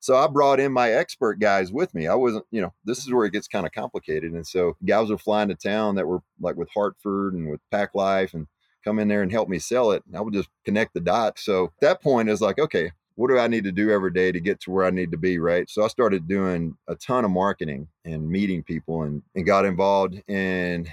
So 0.00 0.16
I 0.16 0.26
brought 0.26 0.60
in 0.60 0.70
my 0.70 0.90
expert 0.90 1.38
guys 1.38 1.72
with 1.72 1.94
me. 1.94 2.06
I 2.06 2.14
wasn't, 2.14 2.44
you 2.50 2.60
know, 2.60 2.74
this 2.84 2.98
is 2.98 3.12
where 3.12 3.24
it 3.24 3.32
gets 3.32 3.48
kind 3.48 3.64
of 3.64 3.72
complicated. 3.72 4.32
And 4.32 4.46
so 4.46 4.76
guys 4.84 5.08
were 5.08 5.16
flying 5.16 5.48
to 5.48 5.54
town 5.54 5.94
that 5.94 6.06
were 6.06 6.20
like 6.40 6.56
with 6.56 6.68
Hartford 6.74 7.32
and 7.32 7.50
with 7.50 7.60
Pac 7.70 7.94
Life 7.94 8.34
and 8.34 8.46
come 8.84 8.98
in 8.98 9.08
there 9.08 9.22
and 9.22 9.32
help 9.32 9.48
me 9.48 9.58
sell 9.58 9.92
it. 9.92 10.02
And 10.06 10.14
I 10.14 10.20
would 10.20 10.34
just 10.34 10.50
connect 10.66 10.92
the 10.92 11.00
dots. 11.00 11.42
So 11.42 11.64
at 11.64 11.80
that 11.80 12.02
point 12.02 12.28
is 12.28 12.42
like, 12.42 12.58
okay, 12.58 12.90
what 13.14 13.28
do 13.28 13.38
I 13.38 13.46
need 13.46 13.64
to 13.64 13.72
do 13.72 13.90
every 13.90 14.10
day 14.10 14.30
to 14.30 14.40
get 14.40 14.60
to 14.60 14.70
where 14.70 14.84
I 14.84 14.90
need 14.90 15.10
to 15.12 15.16
be? 15.16 15.38
Right. 15.38 15.70
So 15.70 15.82
I 15.82 15.88
started 15.88 16.28
doing 16.28 16.76
a 16.86 16.96
ton 16.96 17.24
of 17.24 17.30
marketing 17.30 17.88
and 18.04 18.28
meeting 18.28 18.62
people 18.62 19.04
and, 19.04 19.22
and 19.34 19.46
got 19.46 19.64
involved 19.64 20.22
in 20.28 20.86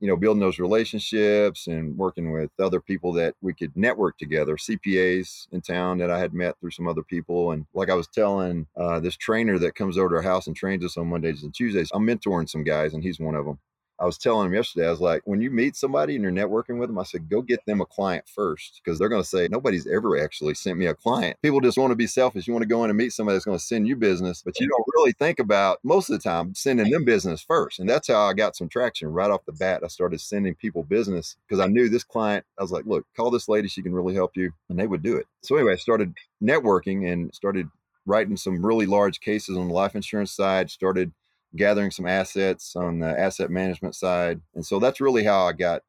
you 0.00 0.08
know, 0.08 0.16
building 0.16 0.40
those 0.40 0.58
relationships 0.58 1.66
and 1.66 1.96
working 1.96 2.32
with 2.32 2.50
other 2.58 2.80
people 2.80 3.12
that 3.14 3.34
we 3.40 3.52
could 3.52 3.76
network 3.76 4.16
together, 4.18 4.56
CPAs 4.56 5.48
in 5.52 5.60
town 5.60 5.98
that 5.98 6.10
I 6.10 6.18
had 6.18 6.32
met 6.32 6.54
through 6.60 6.70
some 6.70 6.86
other 6.86 7.02
people. 7.02 7.52
And 7.52 7.66
like 7.74 7.90
I 7.90 7.94
was 7.94 8.08
telling 8.08 8.66
uh, 8.76 9.00
this 9.00 9.16
trainer 9.16 9.58
that 9.58 9.74
comes 9.74 9.98
over 9.98 10.10
to 10.10 10.16
our 10.16 10.22
house 10.22 10.46
and 10.46 10.54
trains 10.54 10.84
us 10.84 10.96
on 10.96 11.08
Mondays 11.08 11.42
and 11.42 11.54
Tuesdays, 11.54 11.90
I'm 11.92 12.06
mentoring 12.06 12.48
some 12.48 12.64
guys, 12.64 12.94
and 12.94 13.02
he's 13.02 13.18
one 13.18 13.34
of 13.34 13.44
them. 13.44 13.58
I 14.00 14.06
was 14.06 14.18
telling 14.18 14.46
him 14.46 14.54
yesterday, 14.54 14.86
I 14.86 14.90
was 14.90 15.00
like, 15.00 15.22
when 15.24 15.40
you 15.40 15.50
meet 15.50 15.74
somebody 15.74 16.14
and 16.14 16.22
you're 16.22 16.32
networking 16.32 16.78
with 16.78 16.88
them, 16.88 16.98
I 16.98 17.02
said, 17.02 17.28
go 17.28 17.42
get 17.42 17.64
them 17.66 17.80
a 17.80 17.86
client 17.86 18.28
first 18.28 18.80
because 18.82 18.98
they're 18.98 19.08
going 19.08 19.22
to 19.22 19.28
say, 19.28 19.48
nobody's 19.50 19.86
ever 19.86 20.22
actually 20.22 20.54
sent 20.54 20.78
me 20.78 20.86
a 20.86 20.94
client. 20.94 21.36
People 21.42 21.60
just 21.60 21.78
want 21.78 21.90
to 21.90 21.96
be 21.96 22.06
selfish. 22.06 22.46
You 22.46 22.52
want 22.52 22.62
to 22.62 22.68
go 22.68 22.84
in 22.84 22.90
and 22.90 22.96
meet 22.96 23.12
somebody 23.12 23.34
that's 23.34 23.44
going 23.44 23.58
to 23.58 23.64
send 23.64 23.88
you 23.88 23.96
business, 23.96 24.42
but 24.42 24.60
you 24.60 24.68
don't 24.68 24.86
really 24.94 25.12
think 25.12 25.40
about 25.40 25.78
most 25.82 26.10
of 26.10 26.16
the 26.16 26.22
time 26.22 26.54
sending 26.54 26.90
them 26.90 27.04
business 27.04 27.42
first. 27.42 27.80
And 27.80 27.88
that's 27.88 28.08
how 28.08 28.20
I 28.20 28.34
got 28.34 28.56
some 28.56 28.68
traction 28.68 29.08
right 29.08 29.30
off 29.30 29.44
the 29.46 29.52
bat. 29.52 29.82
I 29.84 29.88
started 29.88 30.20
sending 30.20 30.54
people 30.54 30.84
business 30.84 31.36
because 31.48 31.60
I 31.60 31.66
knew 31.66 31.88
this 31.88 32.04
client. 32.04 32.44
I 32.58 32.62
was 32.62 32.72
like, 32.72 32.86
look, 32.86 33.04
call 33.16 33.30
this 33.30 33.48
lady. 33.48 33.68
She 33.68 33.82
can 33.82 33.94
really 33.94 34.14
help 34.14 34.36
you. 34.36 34.52
And 34.68 34.78
they 34.78 34.86
would 34.86 35.02
do 35.02 35.16
it. 35.16 35.26
So 35.42 35.56
anyway, 35.56 35.72
I 35.72 35.76
started 35.76 36.14
networking 36.42 37.10
and 37.10 37.34
started 37.34 37.68
writing 38.06 38.36
some 38.36 38.64
really 38.64 38.86
large 38.86 39.20
cases 39.20 39.56
on 39.56 39.68
the 39.68 39.74
life 39.74 39.94
insurance 39.94 40.32
side, 40.32 40.70
started 40.70 41.12
gathering 41.56 41.90
some 41.90 42.06
assets 42.06 42.76
on 42.76 42.98
the 42.98 43.18
asset 43.18 43.50
management 43.50 43.94
side. 43.94 44.40
And 44.54 44.64
so 44.64 44.78
that's 44.78 45.00
really 45.00 45.24
how 45.24 45.46
I 45.46 45.52
got 45.52 45.82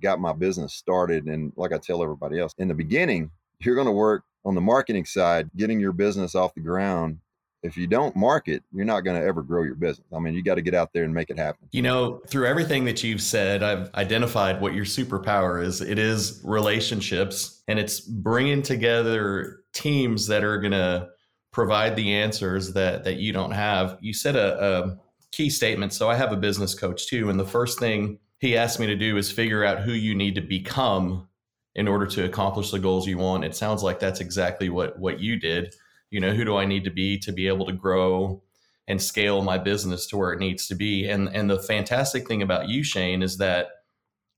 got 0.00 0.20
my 0.20 0.32
business 0.32 0.74
started. 0.74 1.26
And 1.26 1.52
like 1.56 1.72
I 1.72 1.78
tell 1.78 2.02
everybody 2.02 2.38
else, 2.38 2.54
in 2.58 2.68
the 2.68 2.74
beginning, 2.74 3.30
you're 3.60 3.74
going 3.74 3.86
to 3.86 3.92
work 3.92 4.24
on 4.44 4.54
the 4.54 4.60
marketing 4.60 5.04
side, 5.04 5.50
getting 5.56 5.78
your 5.78 5.92
business 5.92 6.34
off 6.34 6.54
the 6.54 6.60
ground. 6.60 7.18
If 7.62 7.76
you 7.76 7.86
don't 7.86 8.16
market, 8.16 8.62
you're 8.72 8.86
not 8.86 9.00
going 9.00 9.20
to 9.20 9.26
ever 9.26 9.42
grow 9.42 9.62
your 9.64 9.74
business. 9.74 10.06
I 10.16 10.18
mean, 10.18 10.32
you 10.32 10.42
got 10.42 10.54
to 10.54 10.62
get 10.62 10.72
out 10.72 10.94
there 10.94 11.04
and 11.04 11.12
make 11.12 11.28
it 11.28 11.38
happen. 11.38 11.68
You 11.72 11.82
know, 11.82 12.22
through 12.26 12.46
everything 12.46 12.86
that 12.86 13.04
you've 13.04 13.20
said, 13.20 13.62
I've 13.62 13.92
identified 13.94 14.62
what 14.62 14.72
your 14.72 14.86
superpower 14.86 15.62
is. 15.62 15.82
It 15.82 15.98
is 15.98 16.40
relationships 16.42 17.62
and 17.68 17.78
it's 17.78 18.00
bringing 18.00 18.62
together 18.62 19.60
teams 19.74 20.26
that 20.28 20.42
are 20.42 20.58
going 20.58 20.72
to 20.72 21.10
provide 21.52 21.96
the 21.96 22.14
answers 22.14 22.72
that 22.74 23.04
that 23.04 23.16
you 23.16 23.32
don't 23.32 23.52
have. 23.52 23.98
You 24.00 24.12
said 24.12 24.36
a, 24.36 24.62
a 24.62 24.98
key 25.32 25.50
statement. 25.50 25.92
So 25.92 26.10
I 26.10 26.16
have 26.16 26.32
a 26.32 26.36
business 26.36 26.74
coach 26.74 27.06
too, 27.06 27.30
and 27.30 27.38
the 27.38 27.46
first 27.46 27.78
thing 27.78 28.18
he 28.38 28.56
asked 28.56 28.80
me 28.80 28.86
to 28.86 28.96
do 28.96 29.16
is 29.16 29.30
figure 29.30 29.64
out 29.64 29.80
who 29.80 29.92
you 29.92 30.14
need 30.14 30.34
to 30.34 30.40
become 30.40 31.28
in 31.74 31.86
order 31.86 32.06
to 32.06 32.24
accomplish 32.24 32.70
the 32.70 32.78
goals 32.78 33.06
you 33.06 33.18
want. 33.18 33.44
It 33.44 33.54
sounds 33.54 33.82
like 33.82 34.00
that's 34.00 34.20
exactly 34.20 34.68
what 34.68 34.98
what 34.98 35.20
you 35.20 35.38
did. 35.38 35.74
You 36.10 36.20
know, 36.20 36.32
who 36.32 36.44
do 36.44 36.56
I 36.56 36.64
need 36.64 36.84
to 36.84 36.90
be 36.90 37.18
to 37.18 37.32
be 37.32 37.46
able 37.46 37.66
to 37.66 37.72
grow 37.72 38.42
and 38.88 39.00
scale 39.00 39.42
my 39.42 39.58
business 39.58 40.06
to 40.08 40.16
where 40.16 40.32
it 40.32 40.40
needs 40.40 40.66
to 40.68 40.74
be? 40.74 41.08
And 41.08 41.28
and 41.28 41.48
the 41.48 41.60
fantastic 41.60 42.26
thing 42.26 42.42
about 42.42 42.68
you, 42.68 42.82
Shane, 42.82 43.22
is 43.22 43.38
that 43.38 43.68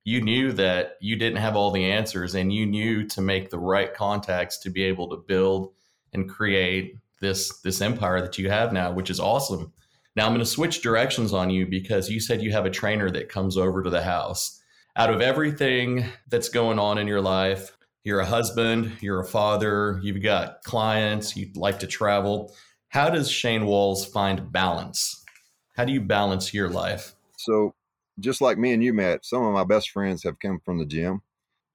you 0.05 0.21
knew 0.21 0.53
that 0.53 0.97
you 1.01 1.17
didn't 1.17 1.39
have 1.39 1.57
all 1.57 1.71
the 1.71 1.85
answers 1.85 2.35
and 2.35 2.53
you 2.53 2.67
knew 2.67 3.07
to 3.09 3.21
make 3.21 3.51
the 3.51 3.59
right 3.59 3.95
contacts 3.95 4.59
to 4.59 4.71
be 4.71 4.83
able 4.83 5.09
to 5.11 5.17
build 5.17 5.73
and 6.13 6.29
create 6.29 6.97
this 7.21 7.59
this 7.61 7.81
empire 7.81 8.21
that 8.21 8.39
you 8.39 8.51
have 8.51 8.73
now, 8.73 8.93
which 8.93 9.11
is 9.11 9.21
awesome. 9.21 9.73
Now 10.15 10.27
I'm 10.27 10.33
going 10.33 10.41
to 10.41 10.47
switch 10.47 10.83
directions 10.83 11.33
on 11.33 11.51
you 11.51 11.67
because 11.67 12.11
you 12.11 12.21
said 12.21 12.43
you 12.43 12.53
have 12.53 12.67
a 12.67 12.71
trainer 12.71 13.11
that 13.11 13.29
comes 13.29 13.57
over 13.57 13.83
to 13.83 13.91
the 13.91 14.03
house. 14.03 14.61
Out 14.95 15.13
of 15.13 15.23
everything 15.23 16.05
that's 16.29 16.51
going 16.51 16.79
on 16.79 16.99
in 16.99 17.07
your 17.07 17.23
life, 17.23 17.75
you're 18.05 18.21
a 18.21 18.27
husband, 18.27 18.93
you're 19.01 19.21
a 19.21 19.25
father, 19.25 19.99
you've 20.03 20.23
got 20.23 20.63
clients, 20.65 21.37
you 21.37 21.51
like 21.55 21.79
to 21.79 21.87
travel. 21.87 22.55
How 22.89 23.09
does 23.09 23.31
Shane 23.31 23.65
Walls 23.65 24.05
find 24.05 24.53
balance? 24.53 25.25
How 25.77 25.87
do 25.87 25.93
you 25.93 26.01
balance 26.01 26.53
your 26.53 26.69
life? 26.69 27.15
So, 27.39 27.75
just 28.21 28.43
like 28.43 28.59
me 28.59 28.75
and 28.75 28.85
you, 28.85 28.93
Matt, 28.93 29.25
some 29.25 29.43
of 29.43 29.55
my 29.55 29.65
best 29.65 29.91
friends 29.91 30.23
have 30.25 30.39
come 30.39 30.61
from 30.63 30.79
the 30.79 30.85
gym. 30.85 31.23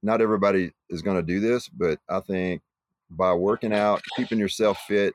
Not 0.04 0.22
everybody 0.22 0.74
is 0.90 1.02
going 1.02 1.18
to 1.18 1.24
do 1.24 1.40
this, 1.40 1.68
but 1.68 2.00
I 2.08 2.20
think 2.20 2.62
by 3.10 3.34
working 3.34 3.74
out, 3.74 4.02
keeping 4.16 4.40
yourself 4.40 4.80
fit, 4.88 5.14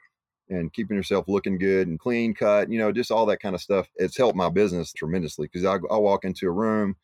and 0.48 0.72
keeping 0.72 0.96
yourself 0.96 1.26
looking 1.28 1.58
good 1.58 1.88
and 1.88 1.98
clean 1.98 2.34
cut, 2.34 2.70
you 2.70 2.78
know, 2.78 2.92
just 2.92 3.10
all 3.10 3.26
that 3.26 3.40
kind 3.40 3.54
of 3.54 3.60
stuff. 3.60 3.88
It's 3.96 4.16
helped 4.16 4.36
my 4.36 4.48
business 4.48 4.92
tremendously 4.92 5.48
because 5.50 5.64
I, 5.64 5.78
I 5.90 5.98
walk 5.98 6.24
into 6.24 6.46
a 6.46 6.52
room, 6.52 6.96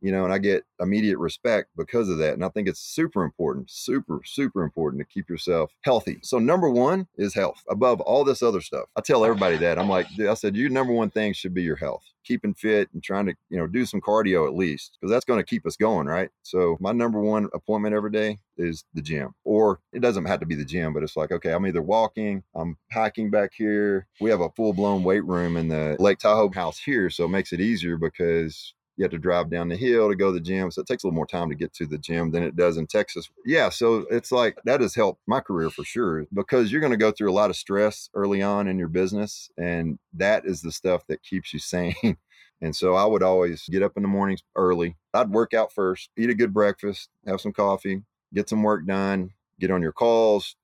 you 0.00 0.12
know, 0.12 0.24
and 0.24 0.32
I 0.32 0.38
get 0.38 0.64
immediate 0.80 1.18
respect 1.18 1.70
because 1.76 2.08
of 2.08 2.18
that. 2.18 2.34
And 2.34 2.44
I 2.44 2.48
think 2.48 2.68
it's 2.68 2.80
super 2.80 3.24
important, 3.24 3.70
super, 3.70 4.20
super 4.24 4.62
important 4.62 5.00
to 5.00 5.06
keep 5.06 5.28
yourself 5.28 5.72
healthy. 5.82 6.18
So, 6.22 6.38
number 6.38 6.68
one 6.68 7.06
is 7.16 7.34
health 7.34 7.62
above 7.68 8.00
all 8.00 8.24
this 8.24 8.42
other 8.42 8.60
stuff. 8.60 8.86
I 8.96 9.00
tell 9.00 9.24
everybody 9.24 9.56
that. 9.58 9.78
I'm 9.78 9.88
like, 9.88 10.06
I 10.20 10.34
said, 10.34 10.56
your 10.56 10.70
number 10.70 10.92
one 10.92 11.10
thing 11.10 11.32
should 11.32 11.54
be 11.54 11.62
your 11.62 11.76
health 11.76 12.02
keeping 12.26 12.54
fit 12.54 12.88
and 12.92 13.02
trying 13.02 13.26
to, 13.26 13.34
you 13.48 13.56
know, 13.56 13.66
do 13.66 13.86
some 13.86 14.00
cardio 14.00 14.46
at 14.46 14.54
least 14.54 14.98
because 15.00 15.10
that's 15.10 15.24
going 15.24 15.38
to 15.38 15.46
keep 15.46 15.64
us 15.64 15.76
going, 15.76 16.06
right? 16.06 16.30
So 16.42 16.76
my 16.80 16.92
number 16.92 17.20
one 17.20 17.48
appointment 17.54 17.94
every 17.94 18.10
day 18.10 18.40
is 18.58 18.84
the 18.94 19.02
gym. 19.02 19.34
Or 19.44 19.80
it 19.92 20.00
doesn't 20.00 20.24
have 20.24 20.40
to 20.40 20.46
be 20.46 20.54
the 20.54 20.64
gym, 20.64 20.92
but 20.92 21.02
it's 21.02 21.16
like, 21.16 21.30
okay, 21.30 21.52
I'm 21.52 21.66
either 21.66 21.82
walking, 21.82 22.42
I'm 22.54 22.76
hiking 22.92 23.30
back 23.30 23.52
here. 23.56 24.08
We 24.20 24.30
have 24.30 24.40
a 24.40 24.50
full-blown 24.50 25.04
weight 25.04 25.24
room 25.24 25.56
in 25.56 25.68
the 25.68 25.96
Lake 25.98 26.18
Tahoe 26.18 26.50
house 26.50 26.78
here, 26.78 27.10
so 27.10 27.24
it 27.24 27.30
makes 27.30 27.52
it 27.52 27.60
easier 27.60 27.96
because 27.96 28.74
you 28.96 29.04
have 29.04 29.12
to 29.12 29.18
drive 29.18 29.50
down 29.50 29.68
the 29.68 29.76
hill 29.76 30.08
to 30.08 30.16
go 30.16 30.28
to 30.28 30.32
the 30.32 30.40
gym. 30.40 30.70
So 30.70 30.80
it 30.80 30.86
takes 30.86 31.04
a 31.04 31.06
little 31.06 31.16
more 31.16 31.26
time 31.26 31.48
to 31.50 31.54
get 31.54 31.72
to 31.74 31.86
the 31.86 31.98
gym 31.98 32.30
than 32.30 32.42
it 32.42 32.56
does 32.56 32.76
in 32.76 32.86
Texas. 32.86 33.28
Yeah. 33.44 33.68
So 33.68 34.06
it's 34.10 34.32
like 34.32 34.56
that 34.64 34.80
has 34.80 34.94
helped 34.94 35.22
my 35.26 35.40
career 35.40 35.70
for 35.70 35.84
sure 35.84 36.26
because 36.32 36.72
you're 36.72 36.80
going 36.80 36.92
to 36.92 36.96
go 36.96 37.12
through 37.12 37.30
a 37.30 37.34
lot 37.34 37.50
of 37.50 37.56
stress 37.56 38.08
early 38.14 38.42
on 38.42 38.68
in 38.68 38.78
your 38.78 38.88
business. 38.88 39.50
And 39.58 39.98
that 40.14 40.46
is 40.46 40.62
the 40.62 40.72
stuff 40.72 41.06
that 41.08 41.22
keeps 41.22 41.52
you 41.52 41.58
sane. 41.60 42.16
And 42.62 42.74
so 42.74 42.94
I 42.94 43.04
would 43.04 43.22
always 43.22 43.68
get 43.68 43.82
up 43.82 43.92
in 43.96 44.02
the 44.02 44.08
mornings 44.08 44.42
early. 44.54 44.96
I'd 45.12 45.30
work 45.30 45.52
out 45.52 45.72
first, 45.72 46.10
eat 46.16 46.30
a 46.30 46.34
good 46.34 46.54
breakfast, 46.54 47.10
have 47.26 47.40
some 47.40 47.52
coffee, 47.52 48.02
get 48.32 48.48
some 48.48 48.62
work 48.62 48.86
done, 48.86 49.30
get 49.60 49.70
on 49.70 49.82
your 49.82 49.92
calls, 49.92 50.56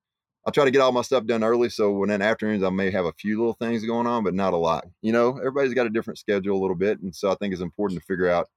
I 0.45 0.51
try 0.51 0.65
to 0.65 0.71
get 0.71 0.81
all 0.81 0.93
my 0.93 1.03
stuff 1.03 1.25
done 1.25 1.45
early. 1.45 1.69
So 1.69 1.93
when 1.93 2.11
in 2.11 2.21
afternoons, 2.21 2.65
I 2.65 2.71
may 2.71 2.91
have 2.91 3.05
a 3.05 3.13
few 3.13 3.39
little 3.39 3.55
things 3.55 3.85
going 3.85 4.07
on, 4.07 4.25
but 4.25 4.35
not 4.35 4.55
a 4.55 4.57
lot. 4.57 4.87
You 5.01 5.13
know, 5.13 5.37
everybody's 5.39 5.75
got 5.75 5.87
a 5.87 5.91
different 5.91 6.19
schedule 6.19 6.59
a 6.59 6.61
little 6.61 6.77
bit. 6.77 7.01
And 7.01 7.15
so 7.15 7.31
I 7.31 7.37
think 7.37 7.53
it's 7.53 7.63
important 7.63 8.01
to 8.01 8.07
figure 8.07 8.29
out 8.29 8.49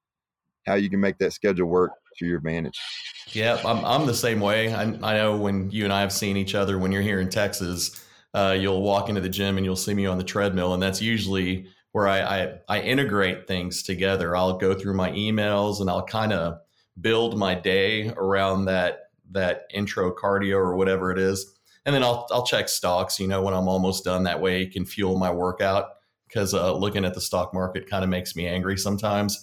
how 0.65 0.75
you 0.75 0.89
can 0.89 0.99
make 0.99 1.19
that 1.19 1.33
schedule 1.33 1.67
work 1.67 1.91
to 2.17 2.25
your 2.25 2.37
advantage. 2.37 2.79
Yeah, 3.33 3.61
I'm, 3.63 3.85
I'm 3.85 4.07
the 4.07 4.15
same 4.15 4.39
way. 4.39 4.73
I, 4.73 4.83
I 4.83 5.17
know 5.17 5.37
when 5.37 5.69
you 5.69 5.83
and 5.83 5.93
I 5.93 6.01
have 6.01 6.11
seen 6.11 6.37
each 6.37 6.55
other, 6.55 6.79
when 6.79 6.91
you're 6.91 7.01
here 7.03 7.19
in 7.19 7.29
Texas, 7.29 8.03
uh, 8.33 8.55
you'll 8.59 8.81
walk 8.81 9.09
into 9.09 9.21
the 9.21 9.29
gym 9.29 9.57
and 9.57 9.65
you'll 9.65 9.75
see 9.75 9.93
me 9.93 10.07
on 10.07 10.17
the 10.17 10.23
treadmill. 10.23 10.73
And 10.73 10.81
that's 10.81 11.01
usually 11.01 11.67
where 11.91 12.07
I, 12.07 12.19
I, 12.21 12.59
I 12.67 12.81
integrate 12.81 13.47
things 13.47 13.83
together. 13.83 14.35
I'll 14.35 14.57
go 14.57 14.73
through 14.73 14.95
my 14.95 15.11
emails 15.11 15.81
and 15.81 15.89
I'll 15.89 16.05
kind 16.05 16.33
of 16.33 16.59
build 16.99 17.37
my 17.37 17.55
day 17.55 18.09
around 18.09 18.65
that 18.65 19.09
that 19.31 19.63
intro 19.73 20.13
cardio 20.13 20.55
or 20.55 20.75
whatever 20.75 21.11
it 21.11 21.17
is. 21.17 21.54
And 21.85 21.93
then 21.93 22.03
I'll 22.03 22.27
I'll 22.31 22.45
check 22.45 22.67
stocks, 22.67 23.19
you 23.19 23.27
know, 23.27 23.41
when 23.41 23.53
I'm 23.53 23.67
almost 23.67 24.03
done. 24.03 24.23
That 24.23 24.41
way 24.41 24.63
it 24.63 24.71
can 24.71 24.85
fuel 24.85 25.17
my 25.17 25.31
workout 25.31 25.89
because 26.27 26.53
uh, 26.53 26.75
looking 26.75 27.05
at 27.05 27.13
the 27.13 27.21
stock 27.21 27.53
market 27.53 27.89
kind 27.89 28.03
of 28.03 28.09
makes 28.09 28.35
me 28.35 28.47
angry 28.47 28.77
sometimes. 28.77 29.41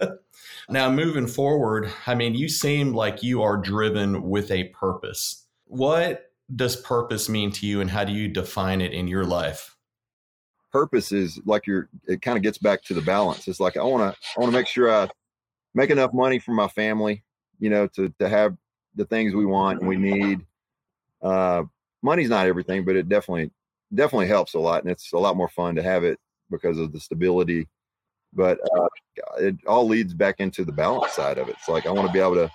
now, 0.68 0.90
moving 0.90 1.26
forward, 1.26 1.92
I 2.06 2.14
mean, 2.14 2.34
you 2.34 2.48
seem 2.48 2.94
like 2.94 3.22
you 3.22 3.42
are 3.42 3.56
driven 3.56 4.22
with 4.22 4.50
a 4.50 4.64
purpose. 4.68 5.44
What 5.66 6.30
does 6.54 6.76
purpose 6.76 7.28
mean 7.28 7.50
to 7.52 7.66
you, 7.66 7.80
and 7.80 7.90
how 7.90 8.04
do 8.04 8.12
you 8.12 8.28
define 8.28 8.80
it 8.80 8.92
in 8.92 9.08
your 9.08 9.24
life? 9.24 9.76
Purpose 10.72 11.12
is 11.12 11.40
like 11.44 11.66
your. 11.66 11.88
It 12.06 12.22
kind 12.22 12.36
of 12.36 12.42
gets 12.42 12.58
back 12.58 12.82
to 12.84 12.94
the 12.94 13.02
balance. 13.02 13.48
It's 13.48 13.60
like 13.60 13.76
I 13.76 13.82
want 13.82 14.14
to. 14.14 14.18
I 14.36 14.40
want 14.40 14.52
to 14.52 14.58
make 14.58 14.66
sure 14.66 14.90
I 14.90 15.08
make 15.74 15.90
enough 15.90 16.12
money 16.12 16.38
for 16.38 16.52
my 16.52 16.68
family, 16.68 17.22
you 17.58 17.70
know, 17.70 17.86
to 17.88 18.12
to 18.18 18.28
have 18.28 18.56
the 18.94 19.04
things 19.04 19.34
we 19.34 19.46
want 19.46 19.80
and 19.80 19.88
we 19.88 19.96
need. 19.96 20.40
Uh, 21.24 21.64
money's 22.02 22.28
not 22.28 22.46
everything, 22.46 22.84
but 22.84 22.96
it 22.96 23.08
definitely 23.08 23.50
definitely 23.94 24.28
helps 24.28 24.54
a 24.54 24.58
lot, 24.58 24.82
and 24.82 24.90
it's 24.90 25.12
a 25.12 25.18
lot 25.18 25.36
more 25.36 25.48
fun 25.48 25.74
to 25.76 25.82
have 25.82 26.04
it 26.04 26.18
because 26.50 26.78
of 26.78 26.92
the 26.92 27.00
stability. 27.00 27.68
But 28.32 28.58
uh, 28.76 28.88
it 29.38 29.56
all 29.66 29.86
leads 29.86 30.12
back 30.12 30.36
into 30.38 30.64
the 30.64 30.72
balance 30.72 31.12
side 31.12 31.38
of 31.38 31.48
it. 31.48 31.56
It's 31.58 31.68
like 31.68 31.86
I 31.86 31.90
want 31.90 32.06
to 32.06 32.12
be 32.12 32.18
able 32.18 32.34
to, 32.34 32.50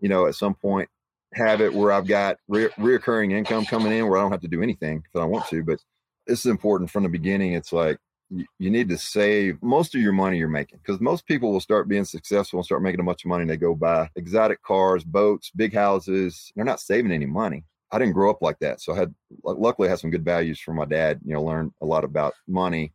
you 0.00 0.08
know, 0.08 0.26
at 0.26 0.34
some 0.34 0.54
point 0.54 0.88
have 1.34 1.60
it 1.60 1.72
where 1.72 1.92
I've 1.92 2.06
got 2.06 2.36
re- 2.48 2.70
reoccurring 2.78 3.32
income 3.32 3.64
coming 3.64 3.92
in 3.92 4.08
where 4.08 4.18
I 4.18 4.22
don't 4.22 4.32
have 4.32 4.40
to 4.40 4.48
do 4.48 4.62
anything 4.62 5.02
if 5.14 5.20
I 5.20 5.24
want 5.24 5.46
to. 5.48 5.62
But 5.62 5.78
this 6.26 6.40
is 6.40 6.46
important 6.46 6.90
from 6.90 7.04
the 7.04 7.08
beginning. 7.08 7.52
It's 7.52 7.72
like 7.72 7.98
you, 8.30 8.70
need 8.70 8.88
to 8.88 8.98
save 8.98 9.62
most 9.62 9.94
of 9.94 10.00
your 10.00 10.12
money 10.12 10.38
you're 10.38 10.48
making 10.48 10.80
because 10.84 11.00
most 11.00 11.26
people 11.26 11.52
will 11.52 11.60
start 11.60 11.88
being 11.88 12.04
successful 12.04 12.58
and 12.58 12.64
start 12.64 12.82
making 12.82 13.00
a 13.00 13.04
bunch 13.04 13.24
of 13.24 13.28
money 13.28 13.42
and 13.42 13.50
they 13.50 13.56
go 13.56 13.74
buy 13.74 14.10
exotic 14.16 14.62
cars, 14.62 15.04
boats, 15.04 15.50
big 15.54 15.72
houses. 15.72 16.52
They're 16.56 16.64
not 16.64 16.80
saving 16.80 17.12
any 17.12 17.26
money. 17.26 17.64
I 17.96 17.98
didn't 17.98 18.12
grow 18.12 18.28
up 18.28 18.42
like 18.42 18.58
that. 18.58 18.82
So 18.82 18.92
I 18.92 18.96
had, 18.96 19.14
luckily, 19.42 19.88
I 19.88 19.92
had 19.92 20.00
some 20.00 20.10
good 20.10 20.24
values 20.24 20.60
from 20.60 20.76
my 20.76 20.84
dad, 20.84 21.20
you 21.24 21.32
know, 21.32 21.42
learned 21.42 21.72
a 21.80 21.86
lot 21.86 22.04
about 22.04 22.34
money. 22.46 22.92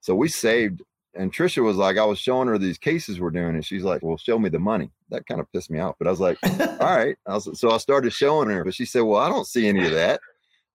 So 0.00 0.14
we 0.16 0.28
saved. 0.28 0.82
And 1.14 1.32
Trisha 1.32 1.62
was 1.62 1.76
like, 1.76 1.98
I 1.98 2.04
was 2.04 2.18
showing 2.18 2.48
her 2.48 2.58
these 2.58 2.76
cases 2.76 3.20
we're 3.20 3.30
doing, 3.30 3.54
and 3.54 3.64
she's 3.64 3.84
like, 3.84 4.02
Well, 4.02 4.16
show 4.16 4.36
me 4.36 4.48
the 4.48 4.58
money. 4.58 4.90
That 5.10 5.26
kind 5.26 5.40
of 5.40 5.50
pissed 5.52 5.70
me 5.70 5.78
off. 5.78 5.94
But 5.96 6.08
I 6.08 6.10
was 6.10 6.18
like, 6.18 6.36
All 6.42 6.50
right. 6.80 7.16
I 7.24 7.34
was, 7.34 7.48
so 7.60 7.70
I 7.70 7.76
started 7.76 8.12
showing 8.12 8.50
her, 8.50 8.64
but 8.64 8.74
she 8.74 8.84
said, 8.84 9.02
Well, 9.02 9.20
I 9.20 9.28
don't 9.28 9.46
see 9.46 9.68
any 9.68 9.86
of 9.86 9.92
that. 9.92 10.20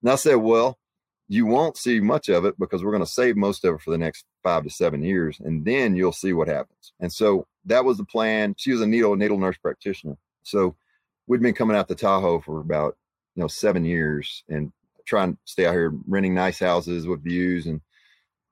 And 0.01 0.09
I 0.09 0.15
said, 0.15 0.35
Well, 0.35 0.79
you 1.27 1.45
won't 1.45 1.75
see 1.75 1.99
much 1.99 2.29
of 2.29 2.45
it 2.45 2.57
because 2.57 2.85
we're 2.85 2.91
going 2.91 3.03
to 3.03 3.11
save 3.11 3.35
most 3.35 3.65
of 3.65 3.75
it 3.75 3.81
for 3.81 3.91
the 3.91 3.97
next 3.97 4.23
five 4.41 4.63
to 4.63 4.69
seven 4.69 5.03
years, 5.03 5.41
and 5.43 5.65
then 5.65 5.97
you'll 5.97 6.13
see 6.13 6.31
what 6.31 6.47
happens. 6.47 6.93
And 7.01 7.11
so 7.11 7.45
that 7.65 7.83
was 7.83 7.97
the 7.97 8.05
plan. 8.05 8.55
She 8.57 8.71
was 8.71 8.79
a 8.79 8.87
needle 8.87 9.17
needle 9.17 9.37
nurse 9.37 9.57
practitioner, 9.57 10.17
so 10.43 10.77
we'd 11.27 11.41
been 11.41 11.53
coming 11.53 11.75
out 11.75 11.89
to 11.89 11.95
Tahoe 11.95 12.39
for 12.39 12.61
about 12.61 12.97
you 13.35 13.41
know 13.41 13.47
seven 13.47 13.85
years 13.85 14.43
and 14.49 14.71
trying 15.05 15.33
to 15.33 15.39
stay 15.45 15.65
out 15.65 15.73
here 15.73 15.93
renting 16.07 16.33
nice 16.33 16.59
houses 16.59 17.07
with 17.07 17.23
views 17.23 17.65
and 17.65 17.81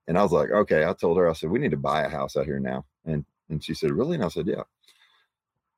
and 0.08 0.18
I 0.18 0.24
was 0.24 0.32
like, 0.32 0.52
okay. 0.52 0.86
I 0.86 0.94
told 0.94 1.18
her, 1.18 1.30
I 1.30 1.34
said, 1.34 1.50
we 1.50 1.60
need 1.60 1.72
to 1.72 1.78
buy 1.78 2.04
a 2.04 2.10
house 2.10 2.38
out 2.38 2.46
here 2.46 2.60
now, 2.60 2.86
and 3.06 3.26
and 3.50 3.64
she 3.64 3.74
said, 3.74 3.92
really? 3.92 4.16
And 4.16 4.24
I 4.24 4.30
said, 4.30 4.48
yeah. 4.48 4.64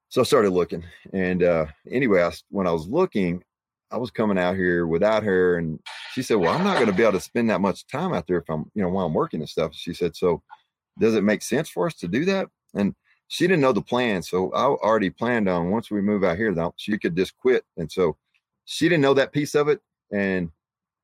So 0.09 0.21
I 0.21 0.23
started 0.23 0.51
looking, 0.51 0.83
and 1.13 1.43
uh, 1.43 1.67
anyway, 1.91 2.23
I, 2.23 2.31
when 2.49 2.65
I 2.65 2.71
was 2.71 2.87
looking, 2.87 3.43
I 3.91 3.97
was 3.97 4.09
coming 4.09 4.39
out 4.39 4.55
here 4.55 4.87
without 4.87 5.21
her, 5.21 5.57
and 5.57 5.79
she 6.13 6.23
said, 6.23 6.37
"Well, 6.37 6.51
I'm 6.51 6.63
not 6.63 6.75
going 6.75 6.87
to 6.87 6.95
be 6.95 7.03
able 7.03 7.13
to 7.13 7.19
spend 7.19 7.49
that 7.51 7.61
much 7.61 7.85
time 7.85 8.13
out 8.13 8.25
there 8.25 8.37
if 8.37 8.49
I'm, 8.49 8.71
you 8.73 8.81
know, 8.81 8.89
while 8.89 9.05
I'm 9.05 9.13
working 9.13 9.39
and 9.39 9.49
stuff." 9.49 9.75
She 9.75 9.93
said, 9.93 10.15
"So, 10.15 10.41
does 10.97 11.13
it 11.13 11.23
make 11.23 11.43
sense 11.43 11.69
for 11.69 11.85
us 11.85 11.93
to 11.95 12.07
do 12.07 12.25
that?" 12.25 12.47
And 12.73 12.95
she 13.27 13.45
didn't 13.45 13.61
know 13.61 13.71
the 13.71 13.83
plan, 13.83 14.23
so 14.23 14.51
I 14.53 14.63
already 14.63 15.11
planned 15.11 15.47
on 15.47 15.69
once 15.69 15.91
we 15.91 16.01
move 16.01 16.23
out 16.23 16.37
here, 16.37 16.55
that 16.55 16.71
she 16.77 16.97
could 16.97 17.15
just 17.15 17.37
quit. 17.37 17.63
And 17.77 17.91
so, 17.91 18.17
she 18.69 18.87
didn't 18.87 19.01
know 19.01 19.13
that 19.15 19.33
piece 19.33 19.55
of 19.55 19.67
it, 19.67 19.81
and 20.11 20.51